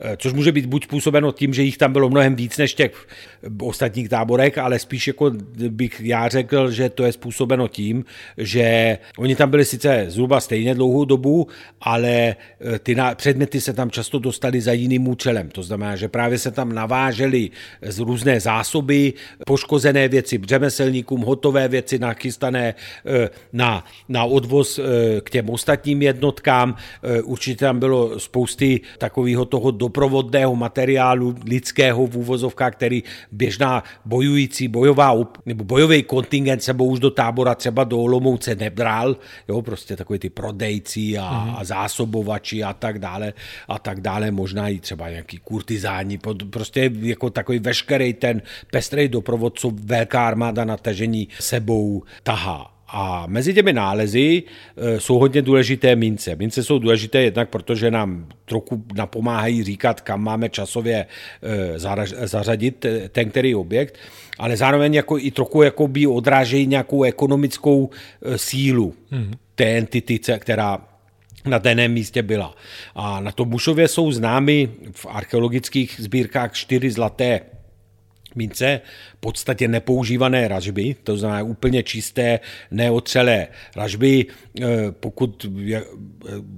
[0.00, 3.06] E, což může být buď způsobeno tím, že jich tam bylo mnohem víc než těch
[3.62, 5.30] ostatních táborech, ale spíš jako
[5.68, 8.04] bych já řekl, že to je způsobeno tím,
[8.36, 11.46] že oni tam byli sice zhruba stejně dlouhou dobu,
[11.80, 15.48] ale eh, ty předměty se tam často dostali za jiným účelem.
[15.48, 17.50] To znamená, že právě se tam navážely
[17.82, 19.12] z různé zásoby,
[19.46, 22.74] poškozené věci řemeslníkům, hotové věci nachystané
[23.06, 26.76] eh, na, na odvoz eh, k těm ostatním jednotkám.
[27.24, 35.14] Určitě tam bylo spousty takového toho doprovodného materiálu lidského v úvozovkách, který běžná bojující, bojová
[35.46, 39.16] nebo bojový takový kontingent sebou už do tábora třeba do Olomouce nebral,
[39.48, 41.54] jo, prostě takový ty prodejci a, mm-hmm.
[41.58, 43.32] a zásobovači a tak dále
[43.68, 46.18] a tak dále, možná i třeba nějaký kurtizáni,
[46.50, 52.77] prostě jako takový veškerý ten pestrý doprovod, co velká armáda na tažení sebou tahá.
[52.88, 54.42] A mezi těmi nálezy
[54.76, 56.36] e, jsou hodně důležité mince.
[56.36, 61.06] Mince jsou důležité jednak, protože nám trochu napomáhají říkat, kam máme časově
[61.42, 61.78] e,
[62.28, 63.98] zařadit ten který objekt,
[64.38, 67.90] ale zároveň jako i trochu jako by odrážejí nějakou ekonomickou
[68.36, 69.32] sílu hmm.
[69.54, 70.78] té entity, která
[71.44, 72.54] na daném místě byla.
[72.94, 77.40] A na tom Bušově jsou známy v archeologických sbírkách čtyři zlaté
[78.38, 78.80] mince,
[79.16, 85.82] v podstatě nepoužívané ražby, to znamená úplně čisté, neotřelé ražby, eh, pokud eh,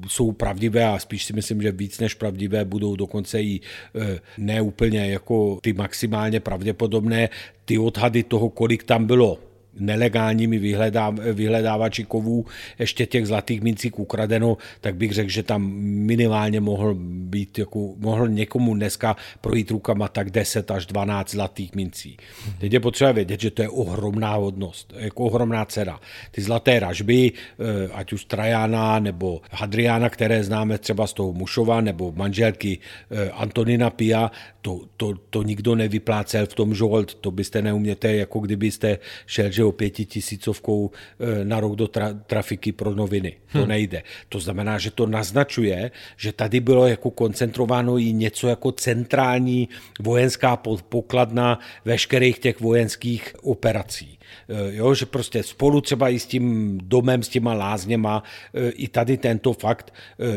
[0.08, 5.12] jsou pravdivé a spíš si myslím, že víc než pravdivé budou dokonce i eh, neúplně
[5.12, 7.28] jako ty maximálně pravděpodobné,
[7.64, 12.46] ty odhady toho, kolik tam bylo nelegálními vyhledá, vyhledávači kovů
[12.78, 18.28] ještě těch zlatých mincí ukradeno, tak bych řekl, že tam minimálně mohl být, jako, mohl
[18.28, 22.16] někomu dneska projít rukama tak 10 až 12 zlatých mincí.
[22.58, 26.00] Teď je potřeba vědět, že to je ohromná hodnost, jako ohromná cena.
[26.30, 31.80] Ty zlaté ražby, eh, ať už Trajana nebo Hadriana, které známe třeba z toho Mušova,
[31.80, 32.78] nebo manželky
[33.10, 34.30] eh, Antonina Pia,
[34.62, 39.64] to, to, to nikdo nevyplácel v tom žolt, to byste neuměte, jako kdybyste šel, že
[39.64, 43.36] o pětitisícovkou eh, na rok do tra, trafiky pro noviny.
[43.52, 43.68] To hmm.
[43.68, 44.02] nejde.
[44.28, 49.68] To znamená, že to naznačuje, že tady bylo jako koncentrováno i něco jako centrální
[50.00, 50.56] vojenská
[50.88, 54.18] pokladna veškerých těch vojenských operací.
[54.48, 58.22] Eh, jo, že prostě spolu třeba i s tím domem, s těma lázněma,
[58.54, 59.92] eh, i tady tento fakt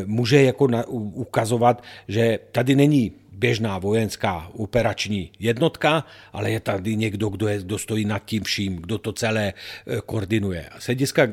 [0.06, 0.68] může jako
[1.14, 7.78] ukazovat, že tady není běžná vojenská operační jednotka, ale je tady někdo, kdo, je, kdo
[7.78, 10.64] stojí nad tím vším, kdo to celé eh, koordinuje.
[10.78, 11.26] Z hlediska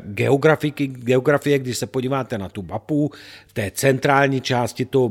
[1.03, 3.11] geografie, když se podíváte na tu mapu,
[3.47, 5.09] v té centrální části toho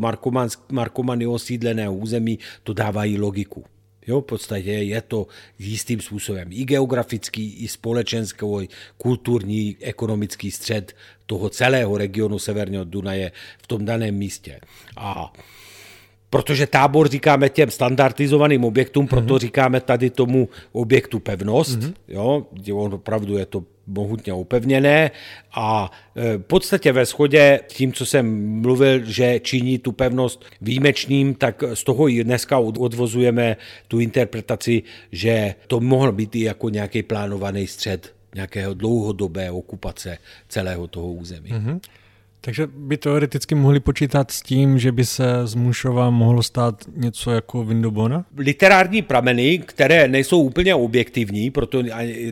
[0.72, 3.64] Markomany osídleného území, to dávají logiku.
[4.06, 5.26] Jo, v podstatě je to
[5.58, 10.92] jistým způsobem i geografický, i společenský, kulturní, ekonomický střed
[11.26, 13.32] toho celého regionu Severního Dunaje
[13.62, 14.60] v tom daném místě.
[14.96, 15.32] A
[16.30, 19.38] protože tábor říkáme těm standardizovaným objektům, proto mm-hmm.
[19.38, 21.94] říkáme tady tomu objektu pevnost, mm-hmm.
[22.08, 25.10] jo, on opravdu je to mohutně upevněné
[25.54, 31.34] a e, v podstatě ve shodě tím, co jsem mluvil, že činí tu pevnost výjimečným,
[31.34, 33.56] tak z toho i dneska odvozujeme
[33.88, 40.18] tu interpretaci, že to mohl být i jako nějaký plánovaný střed nějakého dlouhodobé okupace
[40.48, 41.50] celého toho území.
[41.50, 41.80] Mm-hmm.
[42.40, 47.30] Takže by teoreticky mohli počítat s tím, že by se z Mušova mohlo stát něco
[47.30, 48.24] jako Vindobona?
[48.36, 51.82] Literární prameny, které nejsou úplně objektivní, proto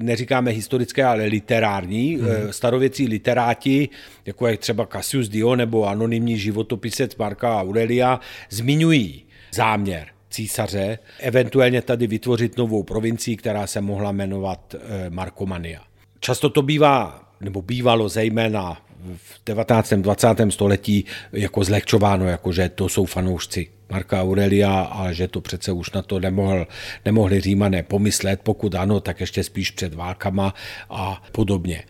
[0.00, 2.52] neříkáme historické, ale literární, hmm.
[2.52, 3.88] starověcí literáti,
[4.26, 12.06] jako je třeba Cassius Dio nebo anonymní životopisec Marka Aurelia, zmiňují záměr císaře, eventuálně tady
[12.06, 15.80] vytvořit novou provincii, která se mohla jmenovat eh, Markomania.
[16.20, 19.92] Často to bývá, nebo bývalo zejména v 19.
[19.92, 20.28] 20.
[20.48, 25.90] století jako zlehčováno, jako že to jsou fanoušci Marka Aurelia a že to přece už
[25.90, 26.66] na to nemohl,
[27.04, 30.54] nemohli římané pomyslet, pokud ano, tak ještě spíš před válkama
[30.90, 31.82] a podobně.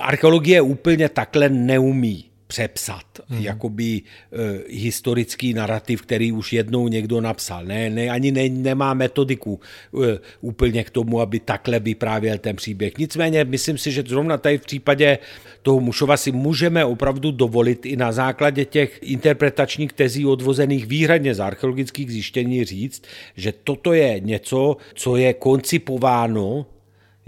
[0.00, 3.40] Archeologie úplně takhle neumí přepsat, mm-hmm.
[3.40, 4.38] jakoby uh,
[4.68, 7.64] historický narrativ, který už jednou někdo napsal.
[7.64, 9.60] Ne, ne ani ne, nemá metodiku
[9.92, 10.06] uh,
[10.40, 12.98] úplně k tomu, aby takhle vyprávěl ten příběh.
[12.98, 15.18] Nicméně myslím si, že zrovna tady v případě
[15.62, 21.40] toho Mušova si můžeme opravdu dovolit i na základě těch interpretačních tezí odvozených výhradně z
[21.40, 23.02] archeologických zjištění říct,
[23.36, 26.66] že toto je něco, co je koncipováno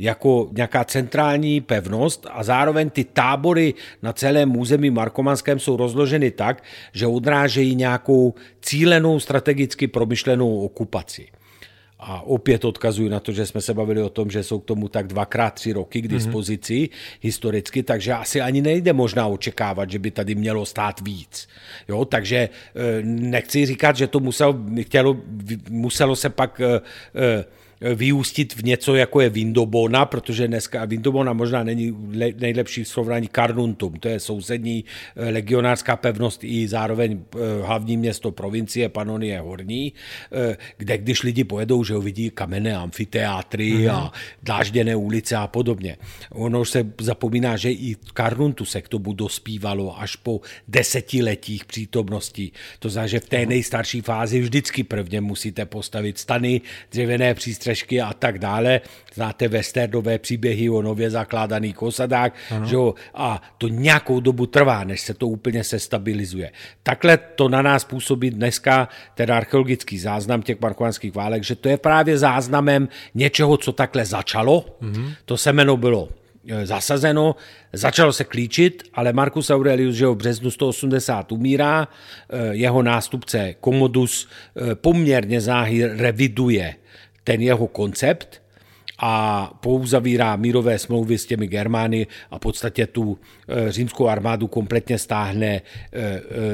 [0.01, 6.63] jako nějaká centrální pevnost a zároveň ty tábory na celém území Markomanském jsou rozloženy tak,
[6.93, 11.27] že odrážejí nějakou cílenou strategicky promyšlenou okupaci.
[12.03, 14.89] A opět odkazuji na to, že jsme se bavili o tom, že jsou k tomu
[14.89, 16.15] tak dvakrát tři roky k mhm.
[16.15, 17.19] dispozici mm-hmm.
[17.21, 21.49] historicky, takže asi ani nejde možná očekávat, že by tady mělo stát víc.
[21.89, 25.17] Jo, takže eh, nechci říkat, že to musel, chtělo,
[25.71, 26.81] muselo se pak eh,
[27.15, 27.45] eh,
[27.81, 31.97] vyústit v něco, jako je Vindobona, protože dneska Vindobona možná není
[32.39, 34.85] nejlepší srovnání Karnuntum, to je sousední
[35.17, 39.93] eh, legionářská pevnost i zároveň eh, hlavní město provincie Panonie Horní,
[40.33, 43.95] eh, kde když lidi pojedou, že ho vidí kamenné amfiteátry mm-hmm.
[43.95, 44.13] a
[44.43, 45.97] dlážděné ulice a podobně.
[46.31, 52.53] Ono už se zapomíná, že i Karnuntu se k tomu dospívalo až po desetiletích přítomnosti.
[52.79, 53.49] To znamená, že v té mhm.
[53.49, 56.61] nejstarší fázi vždycky prvně musíte postavit stany,
[56.91, 58.81] dřevěné přístřeší střešky a tak dále.
[59.15, 62.33] Znáte westernové příběhy o nově zakládaných osadách,
[62.65, 62.95] že jo?
[63.15, 66.51] a to nějakou dobu trvá, než se to úplně se stabilizuje.
[66.83, 71.77] Takhle to na nás působí dneska ten archeologický záznam těch markovanských válek, že to je
[71.77, 74.65] právě záznamem něčeho, co takhle začalo.
[74.83, 75.15] Mm-hmm.
[75.25, 76.09] To semeno bylo
[76.49, 77.37] e, zasazeno,
[77.73, 84.27] začalo se klíčit, ale Marcus Aurelius, že v březnu 180 umírá, e, jeho nástupce Commodus
[84.27, 86.75] e, poměrně záhy reviduje
[87.25, 88.43] ten jeho koncept
[88.99, 93.19] a pouzavírá mírové smlouvy s těmi Germány a v podstatě tu
[93.69, 95.63] římskou armádu kompletně stáhne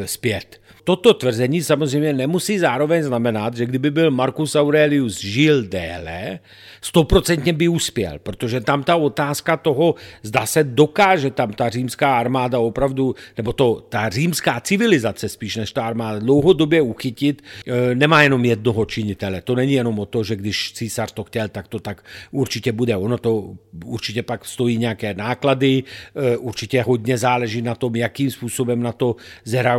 [0.04, 0.60] zpět.
[0.86, 6.38] Toto tvrzení samozřejmě nemusí zároveň znamenat, že kdyby byl Marcus Aurelius žil déle,
[6.80, 12.58] stoprocentně by uspěl, protože tam ta otázka toho, zda se dokáže tam ta římská armáda
[12.58, 18.44] opravdu, nebo to, ta římská civilizace spíš než ta armáda dlouhodobě uchytit, e, nemá jenom
[18.44, 19.42] jednoho činitele.
[19.42, 22.96] To není jenom o to, že když císař to chtěl, tak to tak určitě bude.
[22.96, 25.82] Ono to určitě pak stojí nějaké náklady,
[26.14, 29.16] e, určitě hodně záleží na tom, jakým způsobem na to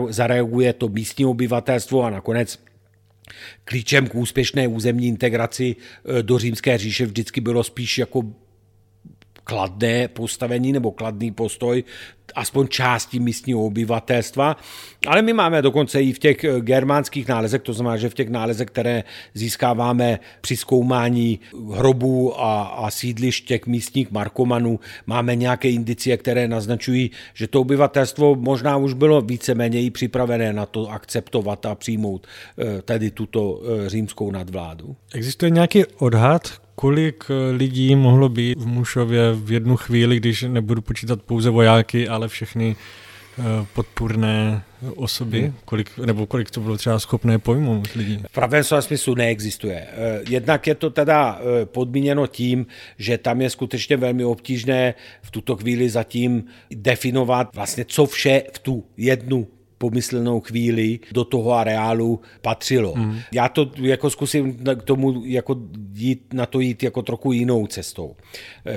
[0.10, 2.60] zareaguje to místní obyvatelstvo a nakonec
[3.66, 8.24] klíčem k úspěšné územní integraci e, do římské říše vždycky bylo spíš jako
[9.48, 11.84] kladné postavení nebo kladný postoj
[12.36, 14.58] aspoň části místního obyvatelstva,
[15.08, 18.30] ale my máme dokonce i v těch eh, germánských nálezech, to znamená, že v těch
[18.30, 21.40] nálezech, které získáváme při zkoumání
[21.74, 28.36] hrobů a, a sídlišť těch místních markomanů, máme nějaké indicie, které naznačují, že to obyvatelstvo
[28.36, 33.90] možná už bylo víceméně i připravené na to akceptovat a přijmout eh, tedy tuto eh,
[33.90, 34.96] římskou nadvládu.
[35.14, 41.22] Existuje nějaký odhad, kolik lidí mohlo být v Mušově v jednu chvíli, když nebudu počítat
[41.22, 42.76] pouze vojáky, ale všechny
[43.40, 44.64] eh, podpůrné
[44.96, 45.54] osoby, hmm.
[45.66, 48.24] kolik, nebo kolik to bylo třeba schopné pojmout lidí?
[48.28, 49.88] V pravém slova smyslu neexistuje.
[49.92, 52.66] Eh, jednak je to teda eh, podmíněno tím,
[52.98, 58.60] že tam je skutečně velmi obtížné v tuto chvíli zatím definovat vlastně, co vše v
[58.60, 59.48] tu jednu
[59.78, 62.94] pomyslnou chvíli do toho areálu patřilo.
[62.96, 63.20] Mm.
[63.32, 65.56] Já to jako zkusím k tomu jako
[65.94, 68.16] jít, na to jít jako trochu jinou cestou.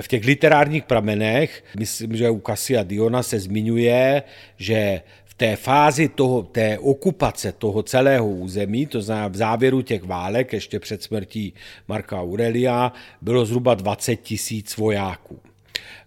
[0.01, 4.23] V těch literárních pramenech, myslím, že u Kasia Diona se zmiňuje,
[4.57, 10.03] že v té fázi toho, té okupace toho celého území, to znamená v závěru těch
[10.03, 11.53] válek, ještě před smrtí
[11.87, 15.39] Marka Aurelia, bylo zhruba 20 tisíc vojáků.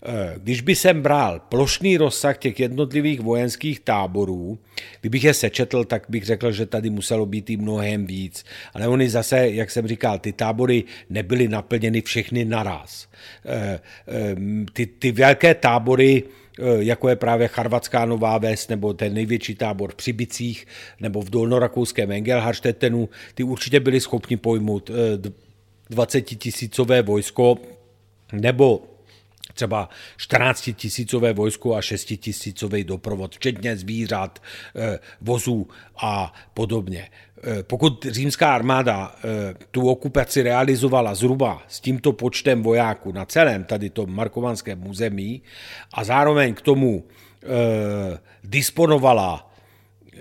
[0.06, 4.58] Eh, když by jsem bral plošný rozsah těch jednotlivých vojenských táborů,
[5.00, 8.44] kdybych je sečetl, tak bych řekl, že tady muselo být i mnohem víc.
[8.74, 13.08] Ale oni zase, jak jsem říkal, ty tábory nebyly naplněny všechny naraz.
[13.46, 14.36] Eh, eh,
[14.72, 16.22] ty, ty velké tábory,
[16.78, 20.66] jako je právě Charvatská Nová Ves nebo ten největší tábor v Přibicích
[21.00, 24.90] nebo v dolnorakouském Engelharštetenu, ty určitě byli schopni pojmout
[25.90, 27.58] 20 tisícové vojsko
[28.32, 28.93] nebo
[29.54, 34.42] třeba 14 tisícové vojsko a 6 tisícový doprovod, včetně zvířat,
[34.76, 35.68] eh, vozů
[36.02, 37.08] a podobně.
[37.42, 43.64] Eh, pokud římská armáda eh, tu okupaci realizovala zhruba s tímto počtem vojáků na celém
[43.64, 45.42] tady tom markovanském území
[45.94, 47.04] a zároveň k tomu
[48.44, 49.53] disponovala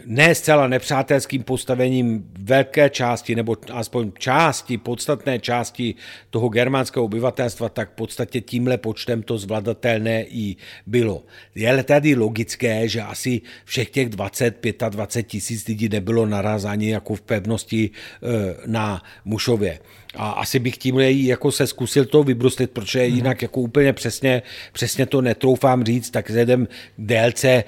[0.06, 5.96] ne zcela nepřátelským postavením velké části, nebo aspoň části, podstatné části
[6.30, 11.24] toho germánského obyvatelstva, tak v podstatě tímhle počtem to zvladatelné i bylo.
[11.56, 17.16] Je tedy logické, že asi všech těch 20, 25 tisíc lidí nebylo naraz ani jako
[17.16, 18.28] v pevnosti eh,
[18.66, 19.80] na Mušově.
[20.16, 23.16] A asi bych tím jako se zkusil to vybruslit, protože mm.
[23.16, 24.42] jinak jako úplně přesně,
[24.74, 27.64] přesně to netroufám říct, tak vzhledem délce eh,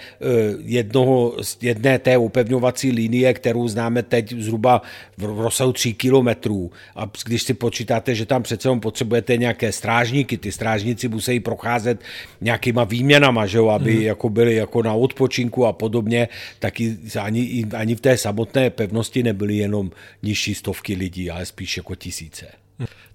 [0.64, 4.82] jednoho, jedné té upevňovací linie, kterou známe teď zhruba
[5.18, 6.72] v rozsahu 3 kilometrů.
[6.96, 12.02] A když si počítáte, že tam přece potřebujete nějaké strážníky, ty strážníci musí procházet
[12.42, 14.02] nějakýma výměnama, že jo, aby mm.
[14.02, 16.28] jako byli jako na odpočinku a podobně,
[16.60, 16.74] tak
[17.22, 19.92] ani, ani v té samotné pevnosti nebyly jenom
[20.24, 22.58] nižší stovky lidí, ale spíš jako tisíc tisíce.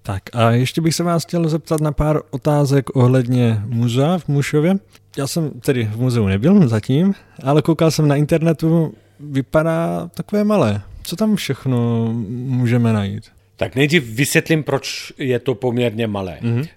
[0.03, 4.75] Tak a ještě bych se vás chtěl zeptat na pár otázek ohledně muzea v Mušově.
[5.17, 7.13] Já jsem tedy v muzeu nebyl zatím,
[7.43, 10.81] ale koukal jsem na internetu, vypadá takové malé.
[11.03, 13.23] Co tam všechno můžeme najít?
[13.55, 16.37] Tak nejdřív vysvětlím, proč je to poměrně malé.
[16.41, 16.67] Mm-hmm.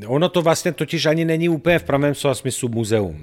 [0.00, 3.10] Uh, ono to vlastně totiž ani není úplně v pravém slova smyslu muzeum.
[3.10, 3.16] Uh,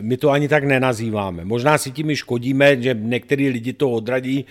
[0.00, 1.44] my to ani tak nenazýváme.
[1.44, 4.44] Možná si tím i škodíme, že některý lidi to odradí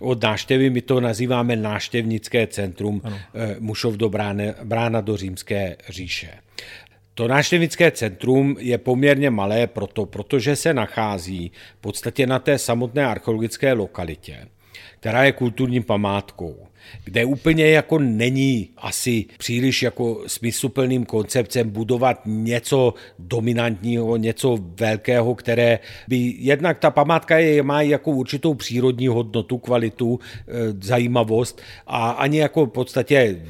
[0.00, 3.18] od náštěvy, my to nazýváme náštěvnické centrum ano.
[3.34, 6.30] Eh, Mušov do brány, brána do římské říše.
[7.14, 13.06] To náštěvnické centrum je poměrně malé proto, protože se nachází v podstatě na té samotné
[13.06, 14.48] archeologické lokalitě,
[15.00, 16.67] která je kulturní památkou
[17.04, 25.78] kde úplně jako není asi příliš jako smysluplným koncepcem budovat něco dominantního, něco velkého, které
[26.08, 32.38] by jednak ta památka je, má jako určitou přírodní hodnotu, kvalitu, e, zajímavost a ani
[32.38, 33.40] jako v podstatě,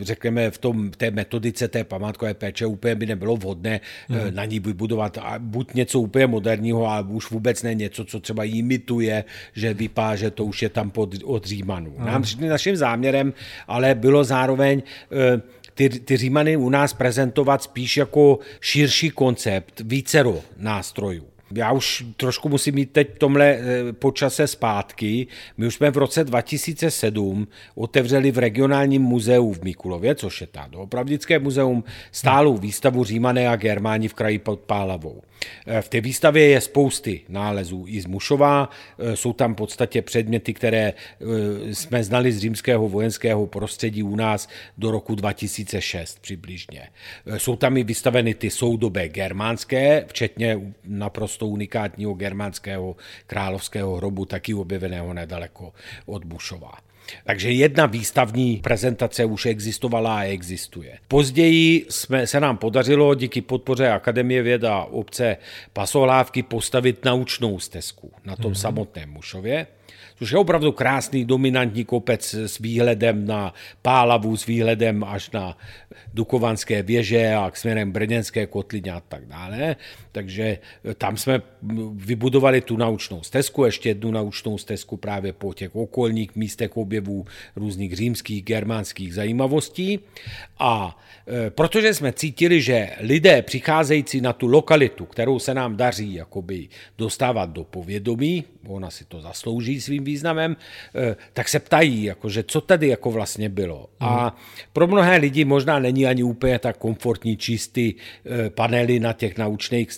[0.00, 4.34] řekněme, v tom té metodice té památkové péče úplně by nebylo vhodné hmm.
[4.34, 9.24] na ní vybudovat buď něco úplně moderního, a už vůbec ne něco, co třeba imituje,
[9.52, 11.94] že vypadá, že to už je tam pod, od Římanů.
[11.96, 12.06] Hmm.
[12.06, 13.32] Nám naším záměrem,
[13.68, 15.40] ale bylo zároveň eh,
[15.74, 21.37] ty, ty Římany u nás prezentovat spíš jako širší koncept, vícero nástrojů.
[21.54, 25.26] Já už trošku musím mít teď tomhle eh, počase zpátky.
[25.56, 30.68] My už jsme v roce 2007 otevřeli v regionálním muzeu v Mikulově, což je ta
[30.76, 35.22] opravdické muzeum, stálou výstavu Římané a Germáni v kraji pod Pálavou.
[35.66, 40.02] Eh, v té výstavě je spousty nálezů i z Mušova, eh, jsou tam v podstatě
[40.02, 40.92] předměty, které
[41.72, 46.88] jsme znali z římského vojenského prostředí u nás do roku 2006 přibližně.
[47.36, 54.54] Jsou tam i vystaveny ty soudobé germánské, včetně naprosto naprosto unikátního germánského královského hrobu, taky
[54.54, 55.72] objeveného nedaleko
[56.06, 56.72] od Bušova.
[57.24, 60.98] Takže jedna výstavní prezentace už existovala a existuje.
[61.08, 65.36] Později jsme, se nám podařilo díky podpoře Akademie věd a obce
[65.72, 68.60] Pasolávky postavit naučnou stezku na tom mm-hmm.
[68.60, 69.66] samotném Mušově
[70.18, 75.58] což je opravdu krásný dominantní kopec s výhledem na Pálavu, s výhledem až na
[76.14, 79.76] Dukovanské věže a k směrem Brněnské kotlině a tak dále.
[80.12, 80.58] Takže
[80.98, 81.42] tam jsme
[81.92, 87.96] vybudovali tu naučnou stezku, ještě jednu naučnou stezku právě po těch okolních místech objevů různých
[87.96, 90.00] římských, germánských zajímavostí.
[90.58, 90.98] A
[91.46, 96.68] e, protože jsme cítili, že lidé přicházející na tu lokalitu, kterou se nám daří jakoby
[96.98, 100.56] dostávat do povědomí, ona si to zaslouží svým významem,
[100.94, 103.78] eh, tak se ptají, jakože co tady jako vlastně bylo.
[103.78, 104.08] Mm.
[104.08, 104.36] A mhm.
[104.72, 109.92] pro mnohé lidi možná není ani úplně tak komfortní čistý eh, panely na těch naučných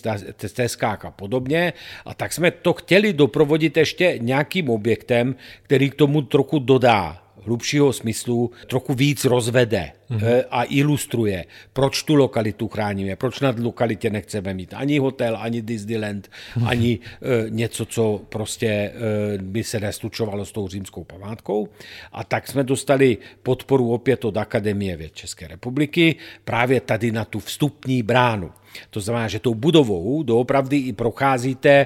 [0.45, 1.73] stezkách a podobně.
[2.05, 7.93] A tak jsme to chtěli doprovodit ještě nějakým objektem, který k tomu trochu dodá hlubšího
[7.93, 10.43] smyslu trochu víc rozvede mm-hmm.
[10.51, 16.27] a ilustruje, proč tu lokalitu chráníme, proč na lokalitě nechceme mít ani hotel, ani Disneyland,
[16.27, 16.67] mm-hmm.
[16.67, 18.91] ani e, něco, co prostě e,
[19.37, 21.67] by se neslučovalo s tou římskou památkou.
[22.11, 26.15] A tak jsme dostali podporu opět od Akademie věd České republiky
[26.45, 28.51] právě tady na tu vstupní bránu.
[28.89, 31.85] To znamená, že tou budovou doopravdy i procházíte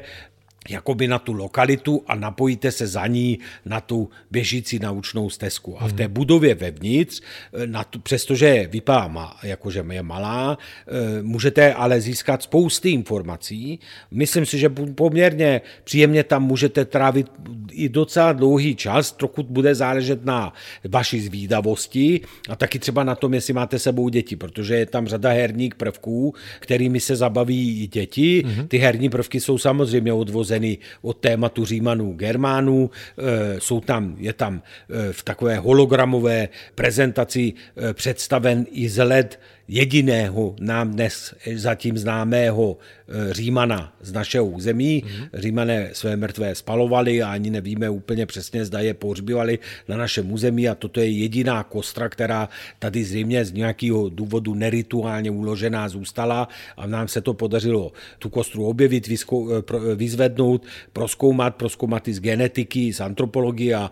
[0.69, 5.81] jakoby na tu lokalitu a napojíte se za ní na tu běžící naučnou stezku.
[5.81, 6.13] A v té mhm.
[6.13, 7.21] budově vevnitř,
[7.53, 13.79] eh, na tu, přestože vypadá, ma, jakože je malá, eh, můžete ale získat spousty informací.
[14.11, 17.27] Myslím si, že poměrně příjemně tam můžete trávit
[17.71, 20.53] i docela dlouhý čas, trochu bude záležet na
[20.89, 25.29] vaší zvídavosti a taky třeba na tom, jestli máte sebou děti, protože je tam řada
[25.29, 28.43] herních prvků, kterými se zabaví i děti.
[28.45, 28.67] Mm-hmm.
[28.67, 32.89] Ty herní prvky jsou samozřejmě odvozené odvozeny od tématu Římanů, Germánů.
[33.17, 40.55] E, jsou tam, je tam e, v takové hologramové prezentaci e, představen i zhled jediného
[40.59, 45.03] nám dnes zatím známého eh, Římana z našeho území.
[45.03, 45.29] Mm-hmm.
[45.33, 50.69] Římané své mrtvé spalovali a ani nevíme úplně přesně, zda je pohřbívali na našem území
[50.69, 52.49] a toto je jediná kostra, která
[52.79, 56.47] tady zřejmě z nějakého důvodu nerituálně uložená zůstala
[56.77, 62.93] a nám se to podařilo tu kostru objevit, eh, vyzvednout, proskoumat, proskoumat i z genetiky,
[62.93, 63.91] z antropologie a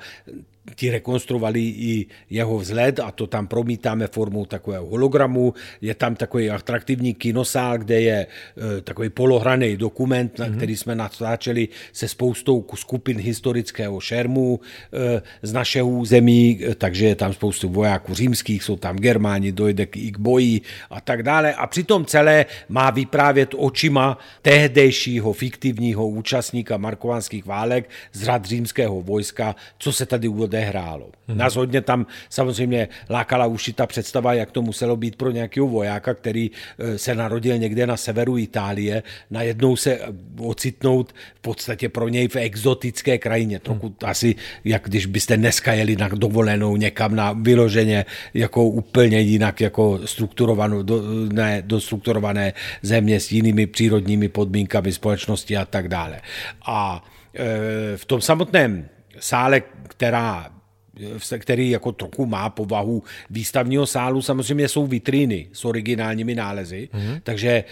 [0.75, 5.53] ti rekonstruovali i jeho vzhled a to tam promítáme formou takového hologramu.
[5.81, 10.57] Je tam takový atraktivní kinosál, kde je e, takový polohraný dokument, na mhm.
[10.57, 14.59] který jsme natáčeli se spoustou skupin historického šermu
[14.93, 19.87] e, z našeho území, e, takže je tam spoustu vojáků římských, jsou tam Germáni, dojde
[19.95, 21.53] i k boji a tak dále.
[21.53, 29.55] A přitom celé má vyprávět očima tehdejšího fiktivního účastníka markovanských válek z řad římského vojska,
[29.77, 31.09] co se tady odehrálo.
[31.27, 31.37] Hmm.
[31.37, 36.13] Nás hodně tam samozřejmě lákala už ta představa, jak to muselo být pro nějakého vojáka,
[36.13, 40.07] který eh, se narodil někde na severu Itálie, najednou se eh,
[40.39, 43.59] ocitnout v podstatě pro něj v exotické krajině.
[43.59, 43.95] Trochu hmm.
[44.05, 44.35] asi,
[44.65, 50.83] jak když byste dneska jeli na dovolenou někam na vyloženě jako úplně jinak jako strukturovanou,
[50.83, 51.01] do,
[51.33, 56.21] ne, dostrukturované země s jinými přírodními podmínkami společnosti a tak dále.
[56.65, 60.53] A e, v tom samotném sále, která
[61.37, 67.21] který jako trochu má povahu výstavního sálu, samozřejmě jsou vitríny s originálními nálezy, mm-hmm.
[67.23, 67.63] takže e,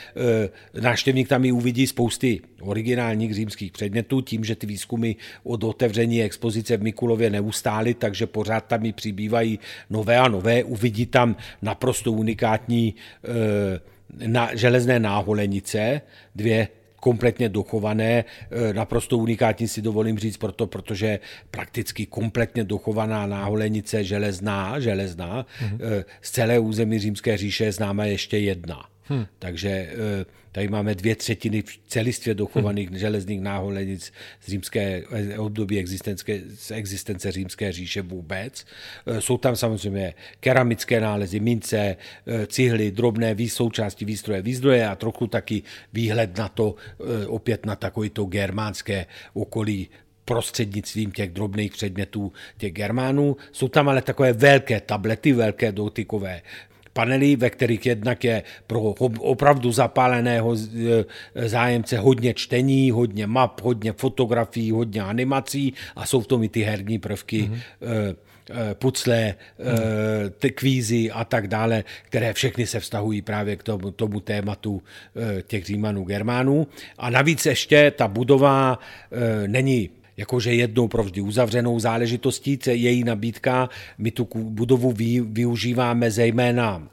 [0.82, 5.12] návštěvník tam i uvidí spousty originálních římských předmětů, tím, že ty výzkumy
[5.44, 11.06] od otevření expozice v Mikulově neustály, takže pořád tam i přibývají nové a nové, uvidí
[11.06, 16.02] tam naprosto unikátní e, na, železné náholenice,
[16.36, 16.68] dvě
[17.02, 21.20] kompletně dochované, eh, naprosto unikátní si dovolím říct proto, protože
[21.52, 26.06] prakticky kompletně dochovaná náholenice železná, železná, mm-hmm.
[26.22, 29.26] z celé území Římské říše je známa ještě jedna Hmm.
[29.40, 32.98] Takže eh, tady máme dvě třetiny celistvě dochovaných hmm.
[32.98, 36.26] železných náholenic z římské eh, období existence,
[36.56, 38.66] z existence římské říše vůbec.
[39.08, 41.96] Eh, jsou tam samozřejmě keramické nálezy, mince,
[42.48, 46.76] cihly, drobné součásti výstroje, výzdroje a trochu taky výhled na to,
[47.28, 49.90] opět na takovýto germánské okolí
[50.26, 53.38] prostřednictvím těch drobných předmětů těch Germánů.
[53.52, 56.42] Jsou tam ale takové velké tablety, velké dotykové
[56.94, 63.94] panely, ve kterých jednak je pro opravdu zapáleného e, zájemce hodně čtení, hodně map, hodně
[63.94, 67.50] fotografií, hodně animací a jsou v tom i ty herní prvky.
[67.52, 68.16] Mm-hmm
[68.74, 69.36] pucle,
[70.40, 74.82] ty kvízy a tak dále, které všechny se vztahují právě k tomu, tomu tématu
[75.48, 76.68] těch Římanů, Germánů.
[76.98, 78.80] A navíc ještě ta budova
[79.48, 83.70] není jakože jednou provždy uzavřenou záležitostí, její nabídka.
[83.98, 86.90] My tu budovu využíváme zejména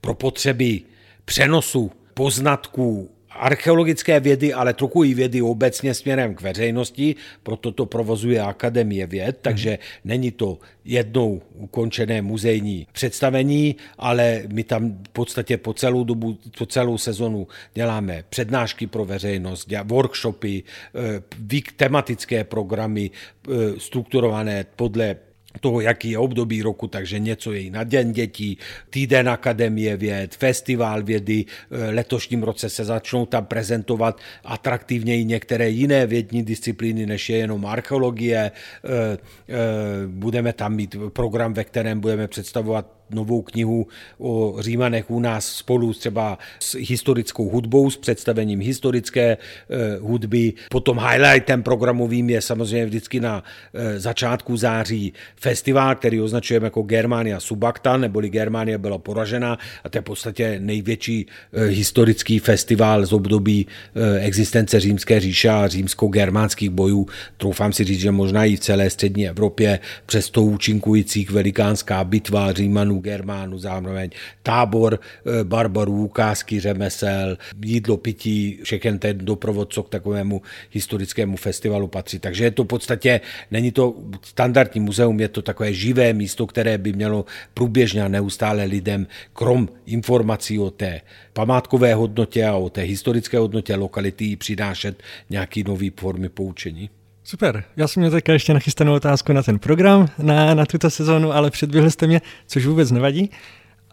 [0.00, 0.82] pro potřeby
[1.24, 8.40] přenosu poznatků archeologické vědy, ale trochu i vědy obecně směrem k veřejnosti, proto to provozuje
[8.40, 15.74] Akademie věd, takže není to jednou ukončené muzejní představení, ale my tam v podstatě po
[15.74, 20.62] celou dobu, po celou sezonu děláme přednášky pro veřejnost, workshopy,
[20.94, 25.16] eh, tematické programy eh, strukturované podle
[25.58, 28.58] toho, jaký je období roku, takže něco je i na Den dětí,
[28.90, 36.06] týden Akademie věd, festival vědy, e, letošním roce se začnou tam prezentovat atraktivněji některé jiné
[36.06, 38.38] vědní disciplíny, než je jenom archeologie.
[38.38, 39.18] E, e,
[40.06, 43.86] budeme tam mít program, ve kterém budeme představovat novou knihu
[44.18, 50.52] o Římanech u nás spolu třeba s historickou hudbou, s představením historické eh, hudby.
[50.70, 53.44] Potom highlightem programovým je samozřejmě vždycky na
[53.74, 59.98] eh, začátku září festival, který označujeme jako Germania Subakta, neboli Germania byla poražena a to
[59.98, 63.66] je v podstatě největší eh, historický festival z období
[64.20, 67.06] existence římské říše a římsko-germánských bojů.
[67.36, 72.52] Troufám si říct, že možná i v celé střední Evropě přes to účinkujících velikánská bitva
[72.52, 74.10] Římanů Germánů, zároveň
[74.42, 81.88] tábor eh, barbarů, ukázky řemesel, jídlo, pití, všechen ten doprovod, co k takovému historickému festivalu
[81.88, 82.18] patří.
[82.18, 83.20] Takže je to v podstatě,
[83.50, 87.24] není to standardní muzeum, je to takové živé místo, které by mělo
[87.54, 91.00] průběžně a neustále lidem, krom informací o té
[91.32, 96.90] památkové hodnotě a o té historické hodnotě lokality přinášet nějaký nový formy poučení.
[97.30, 101.32] Super, já jsem měl teďka ještě nachystanou otázku na ten program, na, na tuto sezónu,
[101.32, 103.30] ale předběhli jste mě, což vůbec nevadí.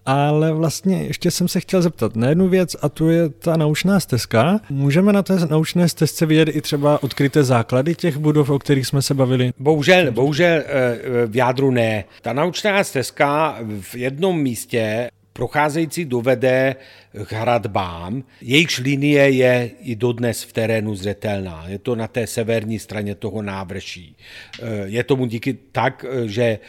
[0.05, 3.99] Ale vlastně ještě jsem se chtěl zeptat na jednu věc a to je ta naučná
[3.99, 4.59] stezka.
[4.69, 9.01] Můžeme na té naučné stezce vidět i třeba odkryté základy těch budov, o kterých jsme
[9.01, 9.51] se bavili?
[9.59, 12.03] Bohužel, bohužel eh, v jádru ne.
[12.21, 16.75] Ta naučná stezka v jednom místě procházející dovede
[17.27, 18.23] k hradbám.
[18.41, 21.63] Jejichž linie je i dodnes v terénu zřetelná.
[21.67, 24.15] Je to na té severní straně toho návrší.
[24.15, 26.59] Eh, je tomu díky tak, eh, že eh,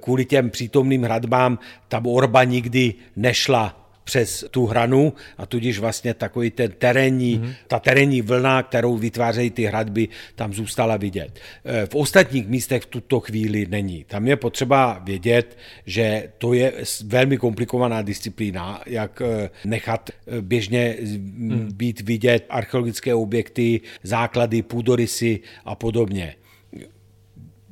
[0.00, 1.58] kvůli těm přítomným hradbám
[1.88, 7.54] tam orba nikdy nešla přes tu hranu a tudíž vlastně takový ten terénní, mm-hmm.
[7.68, 11.40] ta terénní vlna, kterou vytvářejí ty hradby, tam zůstala vidět.
[11.64, 14.04] Eh, v ostatních místech v tuto chvíli není.
[14.04, 16.72] Tam je potřeba vědět, že to je
[17.04, 21.68] velmi komplikovaná disciplína, jak eh, nechat eh, běžně mm.
[21.74, 26.34] být vidět archeologické objekty, základy, půdorysy a podobně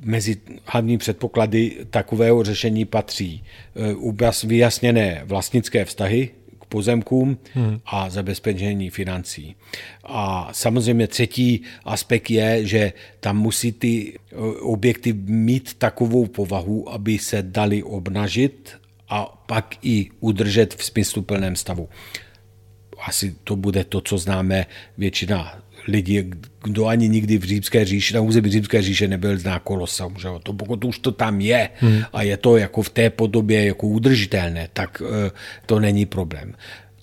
[0.03, 3.43] mezi hlavní předpoklady takového řešení patří
[3.75, 6.29] eh, vyjasněné vlastnické vztahy
[6.61, 7.79] k pozemkům hmm.
[7.85, 9.55] a zabezpečení financí.
[10.03, 17.19] A samozřejmě třetí aspekt je, že tam musí ty eh, objekty mít takovou povahu, aby
[17.19, 18.71] se dali obnažit
[19.09, 21.89] a pak i udržet v smysluplném stavu
[23.03, 24.65] asi to bude to, co známe
[24.97, 26.29] většina lidi,
[26.63, 30.27] kdo ani nikdy v římské říši, na území římské říše nebyl zná kolosa, že?
[30.43, 32.01] To, pokud už to tam je hmm.
[32.13, 35.31] a je to jako v té podobě jako udržitelné, tak eh,
[35.65, 36.53] to není problém.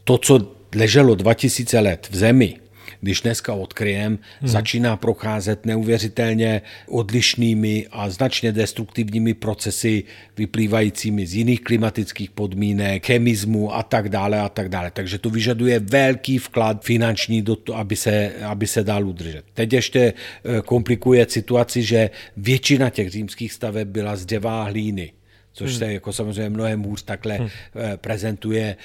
[0.04, 2.56] To, co leželo 2000 let v zemi,
[3.00, 4.48] když dneska odkryjem, hmm.
[4.48, 10.04] začíná procházet neuvěřitelně odlišnými a značně destruktivními procesy
[10.36, 14.90] vyplývajícími z jiných klimatických podmínek, chemismu a tak dále a tak dále.
[14.90, 19.44] Takže to vyžaduje velký vklad finanční do to, aby se, aby se dál udržet.
[19.54, 25.12] Teď ještě eh, komplikuje situaci, že většina těch římských staveb byla z dřeva hlíny
[25.52, 25.78] což hmm.
[25.78, 27.48] se jako samozřejmě mnohem hůř takhle hmm.
[27.96, 28.76] prezentuje,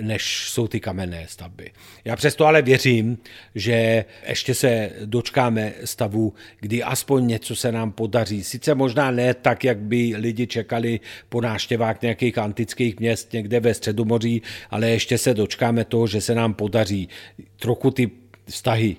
[0.00, 1.70] než jsou ty kamenné stavby.
[2.04, 3.18] Já přesto ale věřím,
[3.54, 8.44] že ještě se dočkáme stavu, kdy aspoň něco se nám podaří.
[8.44, 13.74] Sice možná ne tak, jak by lidi čekali po náštěvách nějakých antických měst někde ve
[13.74, 17.08] Středomoří, ale ještě se dočkáme toho, že se nám podaří
[17.56, 18.10] trochu ty
[18.46, 18.96] vztahy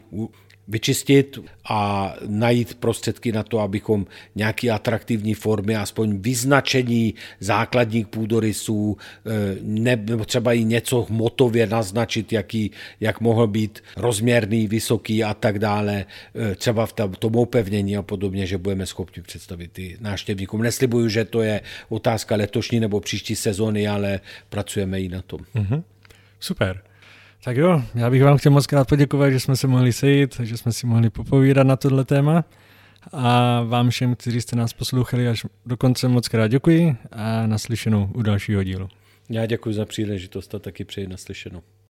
[0.70, 1.39] vyčistit
[1.70, 4.05] a najít prostředky na to, abychom
[4.36, 12.72] nějaký atraktivní formy, aspoň vyznačení základních půdorysů, eh, nebo třeba i něco hmotově naznačit, jaký,
[12.99, 16.05] jak mohl být rozměrný, vysoký a tak dále,
[16.36, 20.61] eh, třeba v tom opevnění a podobně, že budeme schopni představit ty náštěvníkům.
[20.61, 25.39] Neslibuju, že to je otázka letošní nebo příští sezóny, ale pracujeme i na tom.
[25.55, 25.84] Mm-hmm.
[26.39, 26.89] Super.
[27.44, 30.58] Tak jo, já bych vám chtěl moc krát poděkovat, že jsme se mohli sejít, že
[30.58, 32.46] jsme si mohli popovídat na tohle téma.
[33.12, 38.10] A vám všem, kteří jste nás poslouchali až do konce, moc krát děkuji a naslyšenou
[38.14, 38.90] u dalšího dílu.
[39.30, 41.62] Já děkuji za příležitost a taky přeji naslyšenou.